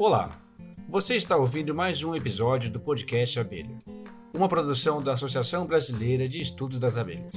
Olá, 0.00 0.30
você 0.88 1.14
está 1.14 1.36
ouvindo 1.36 1.74
mais 1.74 2.02
um 2.02 2.14
episódio 2.14 2.70
do 2.70 2.80
podcast 2.80 3.38
Abelha, 3.38 3.82
uma 4.32 4.48
produção 4.48 4.96
da 4.96 5.12
Associação 5.12 5.66
Brasileira 5.66 6.26
de 6.26 6.40
Estudos 6.40 6.78
das 6.78 6.96
Abelhas. 6.96 7.34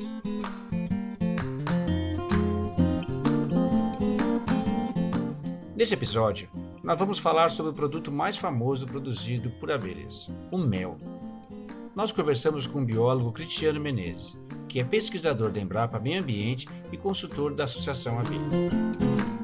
Nesse 5.76 5.94
episódio, 5.94 6.49
nós 6.81 6.97
vamos 6.97 7.20
falar 7.20 7.49
sobre 7.52 7.74
o 7.74 7.76
produto 7.76 8.10
mais 8.10 8.38
famoso 8.38 8.85
produzido 8.85 9.49
por 9.60 9.70
abelhas, 9.70 10.31
o 10.49 10.57
mel. 10.57 10.98
Nós 11.93 12.13
conversamos 12.13 12.66
com 12.66 12.81
o 12.81 12.85
biólogo 12.85 13.34
Cristiano 13.34 13.81
Menezes, 13.81 14.38
que 14.70 14.80
é 14.80 14.85
pesquisador 14.85 15.52
da 15.52 15.60
Embrapa 15.60 15.99
Meio 15.99 16.21
Ambiente 16.21 16.70
e 16.93 16.95
consultor 16.95 17.53
da 17.53 17.66
Associação 17.66 18.17
Abelha. 18.17 19.42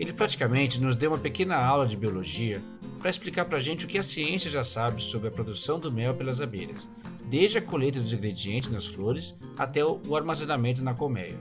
Ele 0.00 0.14
praticamente 0.14 0.80
nos 0.80 0.96
deu 0.96 1.10
uma 1.10 1.18
pequena 1.18 1.56
aula 1.56 1.86
de 1.86 1.94
biologia 1.94 2.62
para 2.98 3.10
explicar 3.10 3.44
para 3.44 3.58
a 3.58 3.60
gente 3.60 3.84
o 3.84 3.88
que 3.88 3.98
a 3.98 4.02
ciência 4.02 4.50
já 4.50 4.64
sabe 4.64 5.02
sobre 5.02 5.28
a 5.28 5.30
produção 5.30 5.78
do 5.78 5.92
mel 5.92 6.14
pelas 6.14 6.40
abelhas, 6.40 6.88
desde 7.26 7.58
a 7.58 7.62
colheita 7.62 8.00
dos 8.00 8.14
ingredientes 8.14 8.70
nas 8.70 8.86
flores 8.86 9.36
até 9.58 9.84
o 9.84 10.16
armazenamento 10.16 10.82
na 10.82 10.94
colmeia. 10.94 11.38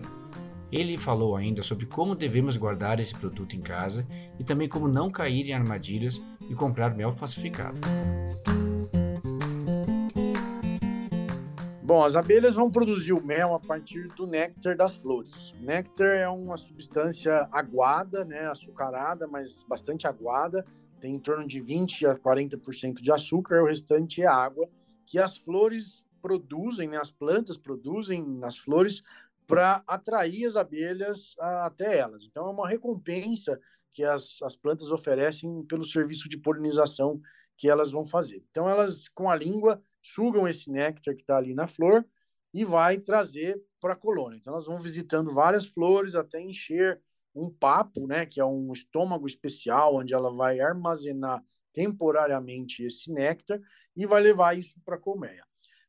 Ele 0.70 0.98
falou 0.98 1.38
ainda 1.38 1.64
sobre 1.64 1.86
como 1.86 2.14
devemos 2.14 2.58
guardar 2.58 3.00
esse 3.00 3.16
produto 3.16 3.55
em 3.55 3.62
casa 3.62 4.05
e 4.38 4.44
também 4.44 4.67
como 4.67 4.89
não 4.89 5.09
cair 5.09 5.48
em 5.48 5.53
armadilhas 5.53 6.22
e 6.50 6.53
comprar 6.53 6.94
mel 6.94 7.14
falsificado. 7.14 7.78
Bom, 11.90 12.06
as 12.06 12.16
abelhas 12.16 12.54
vão 12.54 12.70
produzir 12.70 13.14
o 13.14 13.26
mel 13.26 13.56
a 13.56 13.60
partir 13.60 14.10
do 14.10 14.28
néctar 14.28 14.78
das 14.78 14.94
flores. 14.94 15.56
Néctar 15.60 16.18
é 16.18 16.30
uma 16.30 16.56
substância 16.56 17.50
aguada, 17.52 18.24
né, 18.24 18.42
açucarada, 18.42 19.26
mas 19.26 19.64
bastante 19.64 20.06
aguada, 20.06 20.64
tem 21.00 21.16
em 21.16 21.20
torno 21.20 21.48
de 21.48 21.59
20 21.59 22.06
a 22.06 22.16
40% 22.16 23.02
de 23.02 23.12
açúcar, 23.12 23.64
o 23.64 23.66
restante 23.66 24.22
é 24.22 24.28
água, 24.28 24.70
que 25.08 25.18
as 25.18 25.40
flores 25.40 26.04
produzem, 26.22 26.88
né, 26.88 26.98
as 26.98 27.09
plantas 27.09 27.58
produzem 27.58 28.24
nas 28.24 28.56
flores 28.56 29.02
para 29.48 29.81
atrair 29.88 30.46
as 30.46 30.56
abelhas 30.56 31.34
até 31.40 31.98
elas. 31.98 32.24
Então, 32.24 32.46
é 32.46 32.52
uma 32.52 32.70
recompensa 32.70 33.59
que 33.92 34.03
as, 34.03 34.40
as 34.44 34.56
plantas 34.56 34.92
oferecem 34.92 35.64
pelo 35.64 35.84
serviço 35.84 36.30
de 36.30 36.38
polinização 36.38 37.20
que 37.60 37.70
elas 37.70 37.92
vão 37.92 38.06
fazer. 38.06 38.42
Então, 38.50 38.70
elas, 38.70 39.10
com 39.10 39.30
a 39.30 39.36
língua, 39.36 39.82
sugam 40.02 40.48
esse 40.48 40.72
néctar 40.72 41.14
que 41.14 41.22
está 41.22 41.38
ali 41.38 41.54
na 41.54 41.68
flor 41.68 42.06
e 42.54 42.64
vai 42.64 42.98
trazer 42.98 43.62
para 43.82 43.94
a 43.94 43.98
colônia. 43.98 44.38
Então, 44.38 44.54
elas 44.54 44.66
vão 44.66 44.80
visitando 44.80 45.34
várias 45.34 45.66
flores 45.66 46.16
até 46.16 46.42
encher 46.42 47.00
um 47.36 47.50
papo, 47.50 48.08
né, 48.08 48.26
que 48.26 48.40
é 48.40 48.46
um 48.46 48.72
estômago 48.72 49.28
especial, 49.28 49.98
onde 49.98 50.14
ela 50.14 50.34
vai 50.34 50.62
armazenar 50.62 51.44
temporariamente 51.74 52.84
esse 52.84 53.12
néctar 53.12 53.60
e 53.96 54.06
vai 54.06 54.22
levar 54.22 54.58
isso 54.58 54.80
para 54.86 54.96
a 54.96 55.00
colmeia. 55.00 55.46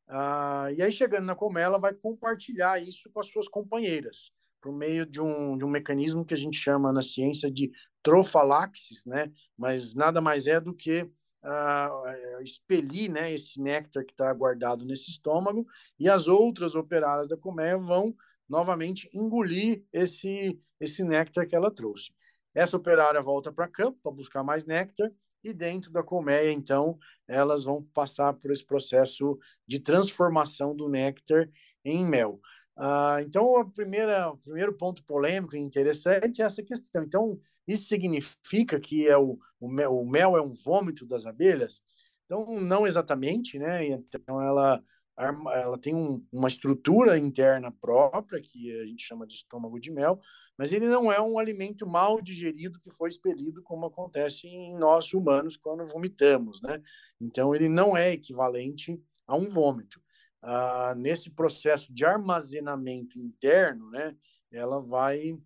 Ah, 0.09 0.69
e 0.77 0.83
aí, 0.83 0.93
chegando 0.93 1.25
na 1.25 1.37
colmeia, 1.37 1.67
ela 1.67 1.79
vai 1.79 1.95
compartilhar 1.95 2.83
isso 2.83 3.09
com 3.13 3.21
as 3.21 3.29
suas 3.29 3.47
companheiras, 3.47 4.33
por 4.61 4.73
meio 4.73 5.07
de 5.07 5.21
um, 5.21 5.57
de 5.57 5.65
um 5.65 5.71
mecanismo 5.71 6.25
que 6.25 6.35
a 6.35 6.37
gente 6.37 6.59
chama 6.59 6.93
na 6.93 7.01
ciência 7.01 7.49
de 7.49 7.71
trofalaxis, 8.03 9.05
né? 9.07 9.31
mas 9.57 9.95
nada 9.95 10.21
mais 10.21 10.49
é 10.49 10.61
do 10.61 10.75
que 10.75 11.09
uh, 11.45 12.43
expelir 12.43 13.11
né, 13.11 13.33
esse 13.33 13.61
néctar 13.61 14.05
que 14.05 14.13
está 14.13 14.33
guardado 14.33 14.85
nesse 14.85 15.11
estômago, 15.11 15.67
e 15.99 16.09
as 16.09 16.29
outras 16.29 16.75
operárias 16.75 17.29
da 17.29 17.37
colmeia 17.37 17.77
vão 17.77 18.15
novamente 18.49 19.09
engolir 19.13 19.85
esse, 19.93 20.61
esse 20.81 21.05
néctar 21.05 21.47
que 21.47 21.55
ela 21.55 21.71
trouxe. 21.71 22.13
Essa 22.55 22.77
operária 22.77 23.23
volta 23.23 23.53
para 23.53 23.69
campo 23.69 23.99
para 24.03 24.13
buscar 24.13 24.43
mais 24.43 24.67
néctar, 24.67 25.11
e 25.43 25.53
dentro 25.53 25.91
da 25.91 26.03
colmeia, 26.03 26.53
então, 26.53 26.99
elas 27.27 27.65
vão 27.65 27.83
passar 27.95 28.35
por 28.35 28.51
esse 28.51 28.65
processo 28.65 29.39
de 29.67 29.81
transformação 29.81 30.77
do 30.77 30.89
néctar 30.89 31.49
em 31.85 32.05
mel. 32.05 32.41
Uh, 32.77 33.21
então, 33.21 33.59
a 33.59 33.65
primeira, 33.65 34.31
o 34.31 34.39
primeiro 34.39 34.73
ponto 34.75 35.05
polêmico 35.05 35.55
e 35.55 35.59
interessante 35.59 36.41
é 36.41 36.45
essa 36.45 36.63
questão. 36.63 37.03
Então, 37.03 37.39
isso 37.67 37.87
significa 37.87 38.81
que 38.81 39.07
é 39.07 39.17
o, 39.17 39.39
o, 39.61 39.69
mel, 39.69 39.97
o 39.97 40.09
mel 40.09 40.37
é 40.37 40.43
um 40.43 40.53
vômito 40.53 41.07
das 41.07 41.27
abelhas? 41.27 41.83
Então, 42.25 42.61
não 42.61 42.87
exatamente, 42.87 43.59
né? 43.59 43.85
Então, 43.87 44.41
ela, 44.41 44.83
ela 45.17 45.79
tem 45.79 45.95
um, 45.95 46.25
uma 46.33 46.49
estrutura 46.49 47.19
interna 47.19 47.71
própria, 47.71 48.41
que 48.41 48.73
a 48.81 48.87
gente 48.87 49.05
chama 49.05 49.27
de 49.27 49.35
estômago 49.35 49.79
de 49.79 49.91
mel, 49.91 50.21
mas 50.57 50.73
ele 50.73 50.87
não 50.87 51.13
é 51.13 51.21
um 51.21 51.39
alimento 51.39 51.87
mal 51.87 52.21
digerido 52.23 52.81
que 52.81 52.91
foi 52.91 53.09
expelido, 53.09 53.63
como 53.63 53.87
acontece 53.87 54.47
em 54.47 54.77
nós 54.79 55.13
humanos 55.13 55.57
quando 55.57 55.85
vomitamos, 55.85 56.63
né? 56.63 56.81
Então, 57.21 57.55
ele 57.55 57.69
não 57.69 57.97
é 57.97 58.13
equivalente 58.13 59.01
a 59.27 59.37
um 59.37 59.47
vômito. 59.47 60.01
Ah, 60.43 60.95
nesse 60.97 61.31
processo 61.31 61.93
de 61.93 62.05
armazenamento 62.05 63.19
interno, 63.19 63.91
né? 63.91 64.17
Ela 64.51 64.81
vai 64.81 65.39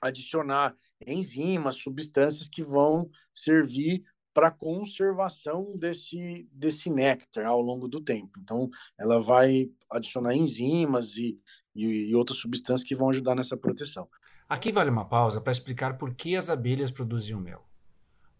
adicionar 0.00 0.76
enzimas, 1.06 1.76
substâncias 1.76 2.48
que 2.48 2.62
vão 2.62 3.10
servir 3.34 4.04
para 4.32 4.52
conservação 4.52 5.76
desse, 5.76 6.48
desse 6.52 6.88
néctar 6.88 7.46
ao 7.46 7.60
longo 7.60 7.88
do 7.88 8.00
tempo. 8.00 8.38
Então, 8.38 8.70
ela 8.96 9.20
vai 9.20 9.68
adicionar 9.90 10.36
enzimas 10.36 11.16
e, 11.16 11.36
e, 11.74 12.10
e 12.10 12.14
outras 12.14 12.38
substâncias 12.38 12.86
que 12.86 12.94
vão 12.94 13.10
ajudar 13.10 13.34
nessa 13.34 13.56
proteção. 13.56 14.08
Aqui 14.48 14.70
vale 14.70 14.90
uma 14.90 15.04
pausa 15.04 15.40
para 15.40 15.50
explicar 15.50 15.98
por 15.98 16.14
que 16.14 16.36
as 16.36 16.48
abelhas 16.48 16.92
produzem 16.92 17.34
o 17.34 17.40
mel. 17.40 17.68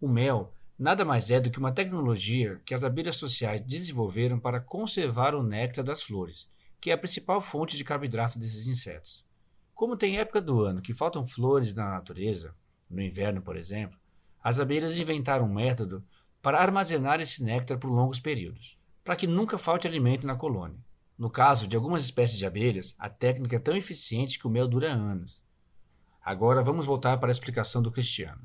O 0.00 0.06
mel 0.08 0.54
nada 0.78 1.04
mais 1.04 1.30
é 1.30 1.40
do 1.40 1.50
que 1.50 1.58
uma 1.58 1.72
tecnologia 1.72 2.60
que 2.64 2.72
as 2.72 2.84
abelhas 2.84 3.16
sociais 3.16 3.60
desenvolveram 3.60 4.38
para 4.38 4.60
conservar 4.60 5.34
o 5.34 5.42
néctar 5.42 5.84
das 5.84 6.02
flores, 6.02 6.48
que 6.80 6.90
é 6.90 6.94
a 6.94 6.98
principal 6.98 7.40
fonte 7.40 7.76
de 7.76 7.84
carboidrato 7.84 8.38
desses 8.38 8.66
insetos. 8.66 9.26
Como 9.74 9.96
tem 9.96 10.18
época 10.18 10.40
do 10.40 10.62
ano 10.62 10.80
que 10.80 10.94
faltam 10.94 11.26
flores 11.26 11.74
na 11.74 11.90
natureza, 11.90 12.54
no 12.88 13.02
inverno, 13.02 13.42
por 13.42 13.56
exemplo, 13.56 13.98
as 14.42 14.60
abelhas 14.60 14.96
inventaram 14.96 15.46
um 15.46 15.52
método 15.52 16.04
para 16.40 16.60
armazenar 16.60 17.20
esse 17.20 17.42
néctar 17.42 17.78
por 17.78 17.90
longos 17.90 18.20
períodos, 18.20 18.78
para 19.04 19.16
que 19.16 19.26
nunca 19.26 19.58
falte 19.58 19.86
alimento 19.86 20.26
na 20.26 20.36
colônia. 20.36 20.78
No 21.18 21.28
caso 21.28 21.66
de 21.66 21.74
algumas 21.74 22.04
espécies 22.04 22.38
de 22.38 22.46
abelhas, 22.46 22.94
a 22.98 23.08
técnica 23.08 23.56
é 23.56 23.58
tão 23.58 23.76
eficiente 23.76 24.38
que 24.38 24.46
o 24.46 24.50
mel 24.50 24.68
dura 24.68 24.92
anos. 24.92 25.42
Agora 26.22 26.62
vamos 26.62 26.86
voltar 26.86 27.18
para 27.18 27.30
a 27.30 27.32
explicação 27.32 27.82
do 27.82 27.90
Cristiano. 27.90 28.40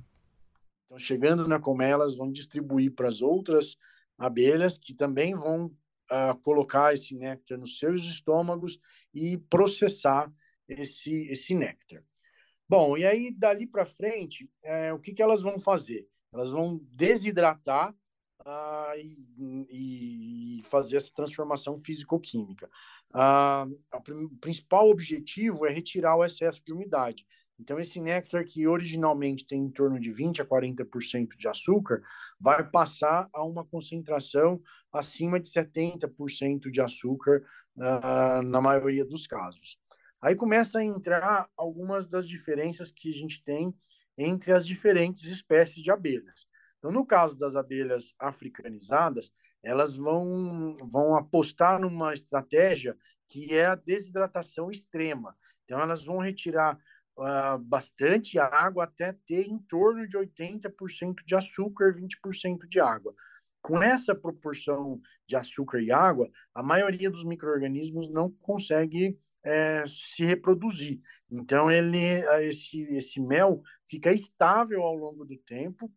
Então, 0.94 1.00
chegando 1.00 1.48
na 1.48 1.60
colmeia, 1.60 1.94
elas 1.94 2.16
vão 2.16 2.32
distribuir 2.32 2.94
para 2.94 3.08
as 3.08 3.20
outras 3.20 3.78
abelhas 4.16 4.78
que 4.78 4.94
também 4.94 5.34
vão 5.34 5.66
uh, 5.66 6.38
colocar 6.44 6.94
esse 6.94 7.16
néctar 7.16 7.58
nos 7.58 7.80
seus 7.80 8.02
estômagos 8.02 8.80
e 9.12 9.40
processar 9.50 10.32
esse, 10.68 11.12
esse 11.32 11.56
néctar. 11.56 12.04
Bom, 12.70 12.96
e 12.96 13.08
aí 13.08 13.32
dali 13.32 13.66
para 13.66 13.88
frente, 13.88 14.48
é, 14.62 14.94
o 14.94 15.00
que, 15.00 15.14
que 15.14 15.22
elas 15.24 15.42
vão 15.42 15.60
fazer? 15.60 16.08
Elas 16.32 16.52
vão 16.52 16.80
desidratar 16.92 17.96
ah, 18.46 18.94
e, 18.96 20.60
e, 20.60 20.64
fazer 20.66 20.98
essa 20.98 21.12
transformação 21.12 21.80
físico-química. 21.80 22.70
Ah, 23.12 23.66
o 23.92 24.38
principal 24.38 24.90
objetivo 24.90 25.66
é 25.66 25.72
retirar 25.72 26.16
o 26.16 26.24
excesso 26.24 26.64
de 26.64 26.72
umidade. 26.72 27.26
Então, 27.64 27.80
esse 27.80 27.98
néctar 28.02 28.44
que 28.44 28.68
originalmente 28.68 29.48
tem 29.48 29.62
em 29.62 29.72
torno 29.72 29.98
de 29.98 30.12
20 30.12 30.42
a 30.42 30.46
40% 30.46 31.38
de 31.38 31.48
açúcar, 31.48 32.02
vai 32.38 32.62
passar 32.70 33.30
a 33.34 33.42
uma 33.42 33.64
concentração 33.64 34.62
acima 34.92 35.40
de 35.40 35.48
70% 35.48 36.70
de 36.70 36.82
açúcar 36.82 37.42
uh, 37.78 38.42
na 38.42 38.60
maioria 38.60 39.06
dos 39.06 39.26
casos. 39.26 39.80
Aí 40.22 40.36
começa 40.36 40.80
a 40.80 40.84
entrar 40.84 41.48
algumas 41.56 42.06
das 42.06 42.28
diferenças 42.28 42.92
que 42.92 43.10
a 43.10 43.14
gente 43.14 43.42
tem 43.46 43.74
entre 44.18 44.52
as 44.52 44.68
diferentes 44.68 45.24
espécies 45.24 45.82
de 45.82 45.90
abelhas. 45.90 46.46
Então, 46.80 46.92
no 46.92 47.06
caso 47.06 47.38
das 47.38 47.56
abelhas 47.56 48.14
africanizadas, 48.20 49.32
elas 49.64 49.96
vão, 49.96 50.76
vão 50.92 51.16
apostar 51.16 51.80
numa 51.80 52.14
estratégia 52.14 52.98
que 53.30 53.54
é 53.54 53.68
a 53.68 53.76
desidratação 53.76 54.70
extrema. 54.70 55.34
Então, 55.64 55.80
elas 55.80 56.04
vão 56.04 56.18
retirar 56.18 56.78
uh, 57.18 57.58
bastante 57.60 58.40
água 58.40 58.86
até 58.86 59.14
ter 59.26 59.48
em 59.48 59.58
torno 59.60 60.08
de 60.08 60.18
80% 60.18 61.24
de 61.26 61.36
açúcar, 61.36 61.94
20% 61.94 62.68
de 62.68 62.80
água. 62.80 63.14
Com 63.62 63.82
essa 63.82 64.14
proporção 64.14 65.00
de 65.26 65.36
açúcar 65.36 65.80
e 65.82 65.92
água, 65.92 66.30
a 66.54 66.62
maioria 66.62 67.10
dos 67.10 67.24
micro-organismos 67.24 68.10
não 68.10 68.30
consegue 68.30 69.18
é, 69.44 69.84
se 69.86 70.26
reproduzir. 70.26 71.02
Então, 71.30 71.72
ele, 71.72 71.98
esse, 72.48 72.82
esse 72.92 73.22
mel 73.22 73.62
fica 73.88 74.12
estável 74.12 74.82
ao 74.82 74.96
longo 74.96 75.26
do 75.26 75.38
tempo 75.38 75.92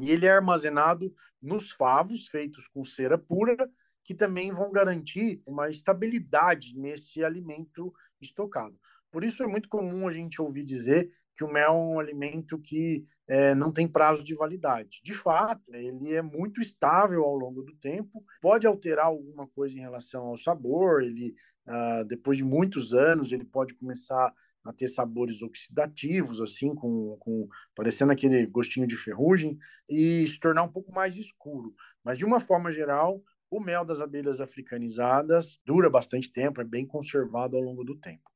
e 0.00 0.10
ele 0.10 0.26
é 0.26 0.30
armazenado 0.30 1.14
nos 1.40 1.72
favos 1.72 2.28
feitos 2.28 2.68
com 2.68 2.84
cera 2.84 3.18
pura, 3.18 3.70
que 4.04 4.14
também 4.14 4.52
vão 4.52 4.70
garantir 4.70 5.42
uma 5.46 5.68
estabilidade 5.68 6.76
nesse 6.76 7.22
alimento 7.24 7.92
estocado. 8.20 8.78
Por 9.12 9.22
isso 9.22 9.42
é 9.42 9.46
muito 9.46 9.68
comum 9.68 10.08
a 10.08 10.12
gente 10.12 10.40
ouvir 10.40 10.64
dizer 10.64 11.10
que 11.36 11.44
o 11.44 11.52
mel 11.52 11.68
é 11.68 11.70
um 11.70 12.00
alimento 12.00 12.58
que 12.58 13.04
é, 13.28 13.54
não 13.54 13.72
tem 13.72 13.86
prazo 13.86 14.24
de 14.24 14.34
validade. 14.34 15.00
De 15.04 15.14
fato, 15.14 15.62
ele 15.72 16.14
é 16.14 16.22
muito 16.22 16.60
estável 16.60 17.22
ao 17.22 17.36
longo 17.36 17.62
do 17.62 17.74
tempo, 17.76 18.24
pode 18.40 18.66
alterar 18.66 19.06
alguma 19.06 19.46
coisa 19.46 19.76
em 19.76 19.80
relação 19.80 20.26
ao 20.26 20.36
sabor, 20.36 21.02
ele, 21.02 21.34
ah, 21.66 22.04
depois 22.06 22.38
de 22.38 22.44
muitos 22.44 22.92
anos, 22.92 23.32
ele 23.32 23.44
pode 23.44 23.74
começar 23.74 24.32
a 24.64 24.72
ter 24.72 24.88
sabores 24.88 25.42
oxidativos, 25.42 26.40
assim, 26.40 26.74
com, 26.74 27.16
com 27.18 27.48
parecendo 27.74 28.12
aquele 28.12 28.46
gostinho 28.46 28.86
de 28.86 28.96
ferrugem, 28.96 29.58
e 29.90 30.26
se 30.26 30.38
tornar 30.38 30.62
um 30.62 30.72
pouco 30.72 30.92
mais 30.92 31.16
escuro. 31.16 31.74
Mas, 32.04 32.18
de 32.18 32.24
uma 32.24 32.40
forma 32.40 32.72
geral, 32.72 33.22
o 33.50 33.60
mel 33.60 33.84
das 33.84 34.00
abelhas 34.00 34.40
africanizadas 34.40 35.60
dura 35.66 35.90
bastante 35.90 36.32
tempo, 36.32 36.60
é 36.60 36.64
bem 36.64 36.86
conservado 36.86 37.56
ao 37.56 37.62
longo 37.62 37.84
do 37.84 37.98
tempo. 37.98 38.31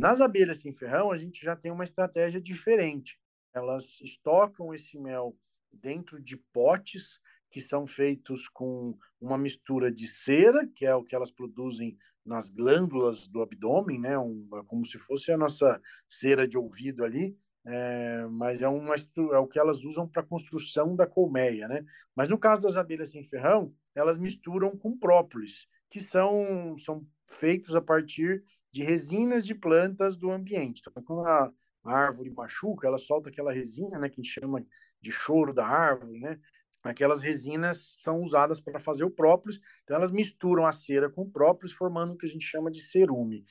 Nas 0.00 0.22
abelhas 0.22 0.62
sem 0.62 0.72
ferrão, 0.72 1.10
a 1.10 1.18
gente 1.18 1.44
já 1.44 1.54
tem 1.54 1.70
uma 1.70 1.84
estratégia 1.84 2.40
diferente. 2.40 3.20
Elas 3.52 4.00
estocam 4.00 4.72
esse 4.72 4.98
mel 4.98 5.36
dentro 5.70 6.18
de 6.18 6.38
potes 6.38 7.20
que 7.50 7.60
são 7.60 7.86
feitos 7.86 8.48
com 8.48 8.96
uma 9.20 9.36
mistura 9.36 9.92
de 9.92 10.06
cera, 10.06 10.66
que 10.74 10.86
é 10.86 10.94
o 10.94 11.04
que 11.04 11.14
elas 11.14 11.30
produzem 11.30 11.98
nas 12.24 12.48
glândulas 12.48 13.28
do 13.28 13.42
abdômen, 13.42 14.00
né? 14.00 14.18
Um, 14.18 14.48
é 14.54 14.62
como 14.66 14.86
se 14.86 14.98
fosse 14.98 15.32
a 15.32 15.36
nossa 15.36 15.78
cera 16.08 16.48
de 16.48 16.56
ouvido 16.56 17.04
ali, 17.04 17.36
é, 17.66 18.24
mas 18.30 18.62
é, 18.62 18.68
uma, 18.68 18.94
é 18.94 19.38
o 19.38 19.46
que 19.46 19.58
elas 19.58 19.84
usam 19.84 20.08
para 20.08 20.22
a 20.22 20.26
construção 20.26 20.96
da 20.96 21.06
colmeia, 21.06 21.68
né? 21.68 21.84
Mas 22.16 22.26
no 22.26 22.38
caso 22.38 22.62
das 22.62 22.78
abelhas 22.78 23.10
sem 23.10 23.22
ferrão, 23.22 23.74
elas 23.94 24.16
misturam 24.16 24.74
com 24.78 24.96
própolis, 24.96 25.68
que 25.90 26.00
são, 26.00 26.74
são 26.78 27.06
feitos 27.26 27.74
a 27.74 27.82
partir 27.82 28.42
de 28.72 28.82
resinas 28.82 29.44
de 29.44 29.54
plantas 29.54 30.16
do 30.16 30.30
ambiente. 30.30 30.82
Então, 30.86 31.02
quando 31.02 31.26
a, 31.26 31.52
árvore 31.84 32.30
machuca, 32.30 32.86
ela 32.86 32.98
solta 32.98 33.30
aquela 33.30 33.52
resina, 33.52 33.98
né, 33.98 34.08
que 34.08 34.20
a 34.20 34.22
gente 34.22 34.32
chama 34.32 34.64
de 35.00 35.10
choro 35.10 35.52
da 35.52 35.66
árvore, 35.66 36.20
né? 36.20 36.38
Aquelas 36.82 37.20
resinas 37.20 37.96
são 37.98 38.22
usadas 38.22 38.60
para 38.60 38.80
fazer 38.80 39.04
o 39.04 39.10
própolis, 39.10 39.60
então 39.82 39.96
elas 39.96 40.10
misturam 40.10 40.66
a 40.66 40.72
cera 40.72 41.10
com 41.10 41.22
o 41.22 41.30
própolis, 41.30 41.72
formando 41.72 42.14
o 42.14 42.16
que 42.16 42.24
a 42.26 42.28
gente 42.28 42.44
chama 42.44 42.70
de 42.70 42.80
cerume. 42.80 43.44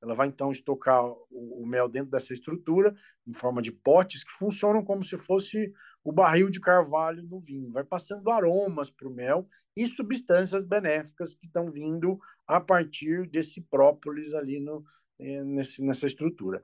Ela 0.00 0.14
vai 0.14 0.28
então 0.28 0.52
estocar 0.52 1.04
o, 1.04 1.26
o, 1.30 1.66
mel 1.66 1.88
dentro 1.88 2.10
dessa 2.10 2.32
estrutura, 2.32 2.94
em 3.26 3.32
forma 3.32 3.60
de 3.60 3.72
potes, 3.72 4.22
que 4.22 4.30
funcionam 4.30 4.84
como 4.84 5.02
se 5.02 5.18
fosse 5.18 5.72
o 6.06 6.12
barril 6.12 6.48
de 6.48 6.60
carvalho 6.60 7.20
do 7.20 7.40
vinho. 7.40 7.72
Vai 7.72 7.82
passando 7.82 8.30
aromas 8.30 8.88
para 8.88 9.08
o 9.08 9.12
mel 9.12 9.48
e 9.76 9.88
substâncias 9.88 10.64
benéficas 10.64 11.34
que 11.34 11.46
estão 11.46 11.68
vindo 11.68 12.16
a 12.46 12.60
partir 12.60 13.28
desse 13.28 13.60
própolis 13.60 14.32
ali 14.32 14.60
no, 14.60 14.84
eh, 15.18 15.42
nesse, 15.42 15.82
nessa 15.82 16.06
estrutura. 16.06 16.62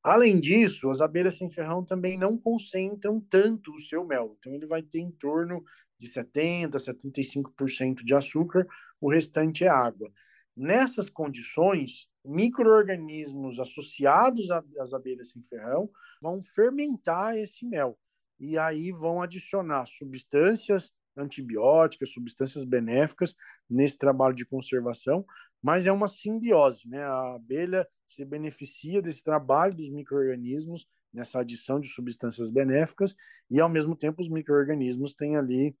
Além 0.00 0.38
disso, 0.38 0.90
as 0.90 1.00
abelhas 1.00 1.34
sem 1.34 1.50
ferrão 1.50 1.84
também 1.84 2.16
não 2.16 2.38
concentram 2.38 3.20
tanto 3.20 3.72
o 3.72 3.80
seu 3.80 4.06
mel. 4.06 4.36
Então, 4.38 4.54
ele 4.54 4.66
vai 4.66 4.80
ter 4.80 5.00
em 5.00 5.10
torno 5.10 5.64
de 5.98 6.06
70%, 6.06 6.76
75% 6.78 8.04
de 8.04 8.14
açúcar, 8.14 8.64
o 9.00 9.10
restante 9.10 9.64
é 9.64 9.68
água. 9.68 10.08
Nessas 10.56 11.10
condições, 11.10 12.08
micro-organismos 12.24 13.58
associados 13.58 14.52
às 14.78 14.92
abelhas 14.92 15.30
sem 15.30 15.42
ferrão 15.42 15.90
vão 16.22 16.40
fermentar 16.40 17.36
esse 17.36 17.66
mel. 17.66 17.98
E 18.38 18.58
aí 18.58 18.92
vão 18.92 19.22
adicionar 19.22 19.86
substâncias 19.86 20.90
antibióticas, 21.16 22.12
substâncias 22.12 22.64
benéficas 22.64 23.34
nesse 23.70 23.96
trabalho 23.96 24.34
de 24.34 24.44
conservação, 24.44 25.24
mas 25.62 25.86
é 25.86 25.92
uma 25.92 26.08
simbiose, 26.08 26.88
né? 26.88 27.04
A 27.04 27.36
abelha 27.36 27.86
se 28.08 28.24
beneficia 28.24 29.00
desse 29.00 29.22
trabalho 29.22 29.74
dos 29.74 29.88
micro-organismos 29.88 30.86
nessa 31.12 31.40
adição 31.40 31.78
de 31.78 31.88
substâncias 31.88 32.50
benéficas 32.50 33.14
e 33.48 33.60
ao 33.60 33.68
mesmo 33.68 33.94
tempo 33.94 34.20
os 34.20 34.28
micro-organismos 34.28 35.14
têm 35.14 35.36
ali 35.36 35.76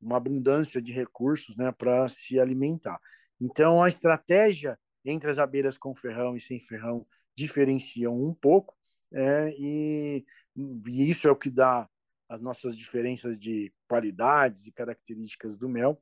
uma 0.00 0.16
abundância 0.16 0.80
de 0.80 0.92
recursos, 0.92 1.56
né, 1.56 1.70
para 1.72 2.08
se 2.08 2.38
alimentar. 2.38 2.98
Então 3.40 3.82
a 3.82 3.88
estratégia 3.88 4.78
entre 5.04 5.30
as 5.30 5.38
abelhas 5.38 5.76
com 5.76 5.94
ferrão 5.94 6.36
e 6.36 6.40
sem 6.40 6.60
ferrão 6.60 7.06
diferenciam 7.36 8.20
um 8.20 8.34
pouco, 8.34 8.74
é, 9.12 9.54
e, 9.58 10.24
e 10.56 11.10
isso 11.10 11.28
é 11.28 11.30
o 11.30 11.36
que 11.36 11.50
dá 11.50 11.88
as 12.28 12.40
nossas 12.40 12.76
diferenças 12.76 13.38
de 13.38 13.72
qualidades 13.88 14.66
e 14.66 14.72
características 14.72 15.56
do 15.56 15.68
mel, 15.68 16.00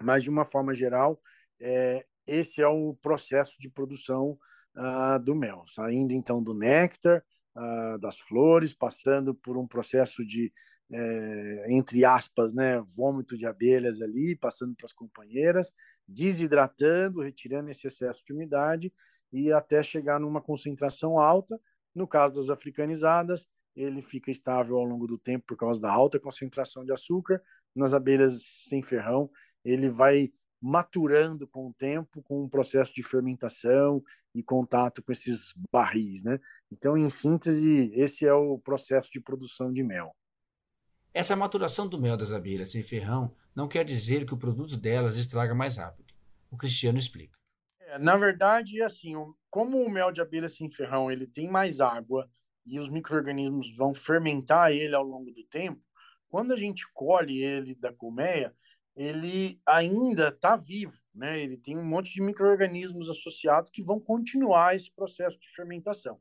mas 0.00 0.22
de 0.22 0.30
uma 0.30 0.44
forma 0.44 0.74
geral, 0.74 1.20
é, 1.60 2.04
esse 2.26 2.62
é 2.62 2.68
o 2.68 2.94
processo 3.02 3.60
de 3.60 3.68
produção 3.68 4.38
uh, 4.76 5.18
do 5.22 5.34
mel, 5.34 5.64
saindo 5.66 6.12
então 6.12 6.42
do 6.42 6.54
néctar, 6.54 7.24
uh, 7.56 7.98
das 7.98 8.18
flores, 8.18 8.72
passando 8.72 9.34
por 9.34 9.56
um 9.56 9.66
processo 9.66 10.24
de, 10.24 10.52
é, 10.92 11.66
entre 11.70 12.04
aspas, 12.04 12.52
né, 12.52 12.80
vômito 12.96 13.36
de 13.36 13.46
abelhas 13.46 14.00
ali, 14.00 14.36
passando 14.36 14.74
para 14.74 14.86
as 14.86 14.92
companheiras, 14.92 15.72
desidratando, 16.06 17.20
retirando 17.20 17.70
esse 17.70 17.86
excesso 17.86 18.22
de 18.24 18.32
umidade 18.32 18.92
e 19.32 19.52
até 19.52 19.82
chegar 19.82 20.18
numa 20.18 20.40
concentração 20.40 21.18
alta. 21.18 21.60
No 21.94 22.06
caso 22.06 22.36
das 22.36 22.50
africanizadas, 22.50 23.48
ele 23.80 24.02
fica 24.02 24.30
estável 24.30 24.76
ao 24.76 24.84
longo 24.84 25.06
do 25.06 25.18
tempo 25.18 25.46
por 25.46 25.56
causa 25.56 25.80
da 25.80 25.90
alta 25.90 26.18
concentração 26.18 26.84
de 26.84 26.92
açúcar. 26.92 27.42
Nas 27.74 27.94
abelhas 27.94 28.42
sem 28.42 28.82
ferrão, 28.82 29.30
ele 29.64 29.88
vai 29.88 30.32
maturando 30.60 31.48
com 31.48 31.68
o 31.68 31.72
tempo, 31.72 32.22
com 32.22 32.44
um 32.44 32.48
processo 32.48 32.94
de 32.94 33.02
fermentação 33.02 34.02
e 34.34 34.42
contato 34.42 35.02
com 35.02 35.10
esses 35.10 35.54
barris, 35.72 36.22
né? 36.22 36.38
Então, 36.70 36.96
em 36.96 37.08
síntese, 37.08 37.90
esse 37.94 38.26
é 38.26 38.32
o 38.34 38.58
processo 38.58 39.10
de 39.10 39.20
produção 39.20 39.72
de 39.72 39.82
mel. 39.82 40.14
Essa 41.14 41.34
maturação 41.34 41.88
do 41.88 42.00
mel 42.00 42.16
das 42.16 42.32
abelhas 42.32 42.70
sem 42.70 42.82
ferrão 42.82 43.34
não 43.54 43.66
quer 43.66 43.84
dizer 43.84 44.24
que 44.26 44.34
o 44.34 44.38
produto 44.38 44.76
delas 44.76 45.16
estraga 45.16 45.54
mais 45.54 45.78
rápido. 45.78 46.12
O 46.50 46.56
Cristiano 46.56 46.98
explica. 46.98 47.36
É, 47.80 47.98
na 47.98 48.16
verdade, 48.16 48.82
assim, 48.82 49.14
como 49.48 49.82
o 49.82 49.90
mel 49.90 50.12
de 50.12 50.20
abelha 50.20 50.48
sem 50.48 50.70
ferrão 50.70 51.10
ele 51.10 51.26
tem 51.26 51.48
mais 51.48 51.80
água 51.80 52.30
e 52.64 52.78
os 52.78 52.88
micro-organismos 52.88 53.74
vão 53.76 53.94
fermentar 53.94 54.72
ele 54.72 54.94
ao 54.94 55.02
longo 55.02 55.30
do 55.30 55.44
tempo, 55.44 55.82
quando 56.28 56.52
a 56.52 56.56
gente 56.56 56.86
colhe 56.92 57.42
ele 57.42 57.74
da 57.74 57.92
colmeia, 57.92 58.54
ele 58.96 59.60
ainda 59.66 60.28
está 60.28 60.56
vivo, 60.56 60.96
né? 61.14 61.40
Ele 61.40 61.56
tem 61.56 61.76
um 61.76 61.84
monte 61.84 62.12
de 62.12 62.20
micro-organismos 62.20 63.08
associados 63.08 63.70
que 63.70 63.82
vão 63.82 63.98
continuar 63.98 64.74
esse 64.74 64.90
processo 64.92 65.38
de 65.38 65.48
fermentação. 65.50 66.20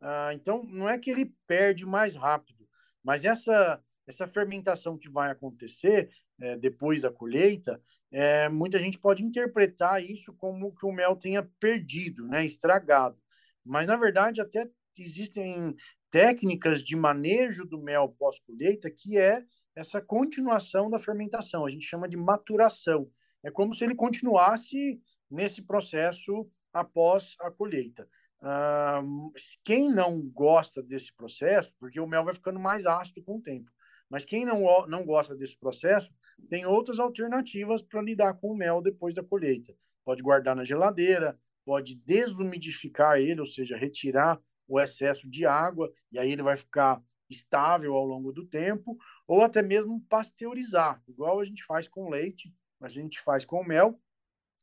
Ah, 0.00 0.30
então, 0.32 0.62
não 0.64 0.88
é 0.88 0.98
que 0.98 1.10
ele 1.10 1.32
perde 1.46 1.86
mais 1.86 2.16
rápido, 2.16 2.68
mas 3.02 3.24
essa 3.24 3.82
essa 4.06 4.26
fermentação 4.26 4.98
que 4.98 5.08
vai 5.08 5.30
acontecer 5.30 6.10
é, 6.40 6.56
depois 6.56 7.02
da 7.02 7.10
colheita, 7.10 7.80
é, 8.10 8.48
muita 8.48 8.78
gente 8.78 8.98
pode 8.98 9.24
interpretar 9.24 10.02
isso 10.02 10.32
como 10.34 10.74
que 10.74 10.86
o 10.86 10.92
mel 10.92 11.16
tenha 11.16 11.42
perdido, 11.58 12.26
né, 12.26 12.44
estragado. 12.44 13.18
Mas, 13.64 13.86
na 13.86 13.96
verdade, 13.96 14.40
até 14.40 14.68
existem 15.02 15.74
técnicas 16.10 16.82
de 16.82 16.94
manejo 16.94 17.64
do 17.64 17.82
mel 17.82 18.14
pós-colheita 18.18 18.90
que 18.90 19.18
é 19.18 19.44
essa 19.74 20.00
continuação 20.00 20.88
da 20.88 20.98
fermentação. 20.98 21.66
A 21.66 21.70
gente 21.70 21.84
chama 21.84 22.08
de 22.08 22.16
maturação. 22.16 23.10
É 23.42 23.50
como 23.50 23.74
se 23.74 23.84
ele 23.84 23.94
continuasse 23.94 25.00
nesse 25.30 25.62
processo 25.62 26.48
após 26.72 27.34
a 27.40 27.50
colheita. 27.50 28.08
Uh, 28.40 29.32
quem 29.64 29.90
não 29.90 30.20
gosta 30.20 30.82
desse 30.82 31.12
processo, 31.14 31.74
porque 31.78 31.98
o 31.98 32.06
mel 32.06 32.24
vai 32.24 32.34
ficando 32.34 32.60
mais 32.60 32.84
ácido 32.86 33.22
com 33.22 33.36
o 33.38 33.42
tempo, 33.42 33.70
mas 34.08 34.24
quem 34.24 34.44
não, 34.44 34.86
não 34.86 35.04
gosta 35.04 35.34
desse 35.34 35.56
processo, 35.58 36.12
tem 36.48 36.66
outras 36.66 37.00
alternativas 37.00 37.82
para 37.82 38.02
lidar 38.02 38.34
com 38.34 38.52
o 38.52 38.56
mel 38.56 38.82
depois 38.82 39.14
da 39.14 39.22
colheita. 39.22 39.74
Pode 40.04 40.22
guardar 40.22 40.54
na 40.54 40.62
geladeira, 40.62 41.38
pode 41.64 41.94
desumidificar 41.94 43.18
ele, 43.18 43.40
ou 43.40 43.46
seja, 43.46 43.76
retirar 43.76 44.38
o 44.66 44.80
excesso 44.80 45.28
de 45.28 45.46
água, 45.46 45.92
e 46.10 46.18
aí 46.18 46.30
ele 46.30 46.42
vai 46.42 46.56
ficar 46.56 47.02
estável 47.28 47.94
ao 47.94 48.04
longo 48.04 48.32
do 48.32 48.46
tempo, 48.46 48.96
ou 49.26 49.42
até 49.42 49.62
mesmo 49.62 50.00
pasteurizar, 50.08 51.02
igual 51.08 51.40
a 51.40 51.44
gente 51.44 51.64
faz 51.64 51.88
com 51.88 52.10
leite, 52.10 52.52
a 52.80 52.88
gente 52.88 53.20
faz 53.20 53.44
com 53.44 53.64
mel. 53.64 53.98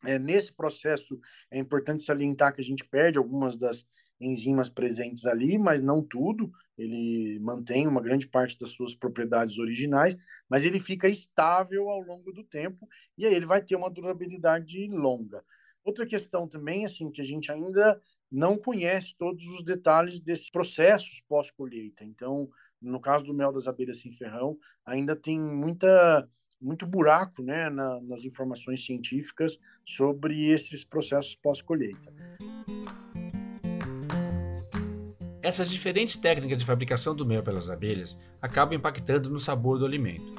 É, 0.04 0.18
nesse 0.18 0.52
processo 0.52 1.20
é 1.52 1.60
importante 1.60 2.04
salientar 2.04 2.56
que 2.56 2.62
a 2.62 2.64
gente 2.64 2.84
perde 2.84 3.20
algumas 3.20 3.56
das 3.56 3.86
enzimas 4.20 4.70
presentes 4.70 5.26
ali, 5.26 5.58
mas 5.58 5.82
não 5.82 6.04
tudo. 6.04 6.52
Ele 6.78 7.40
mantém 7.40 7.88
uma 7.88 8.02
grande 8.02 8.28
parte 8.28 8.58
das 8.58 8.72
suas 8.72 8.96
propriedades 8.96 9.58
originais, 9.58 10.16
mas 10.50 10.66
ele 10.66 10.80
fica 10.80 11.08
estável 11.08 11.90
ao 11.90 12.02
longo 12.02 12.32
do 12.32 12.44
tempo 12.44 12.88
e 13.18 13.26
aí 13.26 13.34
ele 13.34 13.46
vai 13.46 13.62
ter 13.62 13.76
uma 13.76 13.90
durabilidade 13.90 14.88
longa. 14.88 15.44
Outra 15.84 16.06
questão 16.06 16.48
também, 16.48 16.86
assim, 16.86 17.12
que 17.12 17.22
a 17.22 17.26
gente 17.26 17.52
ainda 17.52 18.00
não 18.32 18.58
conhece 18.58 19.14
todos 19.18 19.46
os 19.48 19.64
detalhes 19.64 20.20
desses 20.20 20.50
processos 20.50 21.22
pós-colheita. 21.28 22.06
Então, 22.06 22.50
no 22.82 23.00
caso 23.00 23.26
do 23.26 23.34
mel 23.34 23.52
das 23.52 23.68
abelhas 23.68 24.00
sem 24.00 24.14
ferrão, 24.14 24.58
ainda 24.86 25.16
tem 25.16 25.40
muita 25.40 26.28
muito 26.60 26.86
buraco 26.86 27.42
né, 27.42 27.72
na, 27.72 28.00
nas 28.02 28.24
informações 28.24 28.86
científicas 28.86 29.58
sobre 29.84 30.52
esses 30.52 30.86
processos 30.86 31.34
pós-colheita. 31.34 32.14
Essas 35.42 35.72
diferentes 35.72 36.16
técnicas 36.16 36.60
de 36.60 36.66
fabricação 36.66 37.16
do 37.16 37.26
mel 37.26 37.42
pelas 37.42 37.72
abelhas 37.72 38.16
acabam 38.40 38.78
impactando 38.78 39.28
no 39.28 39.40
sabor 39.40 39.80
do 39.80 39.86
alimento. 39.88 40.36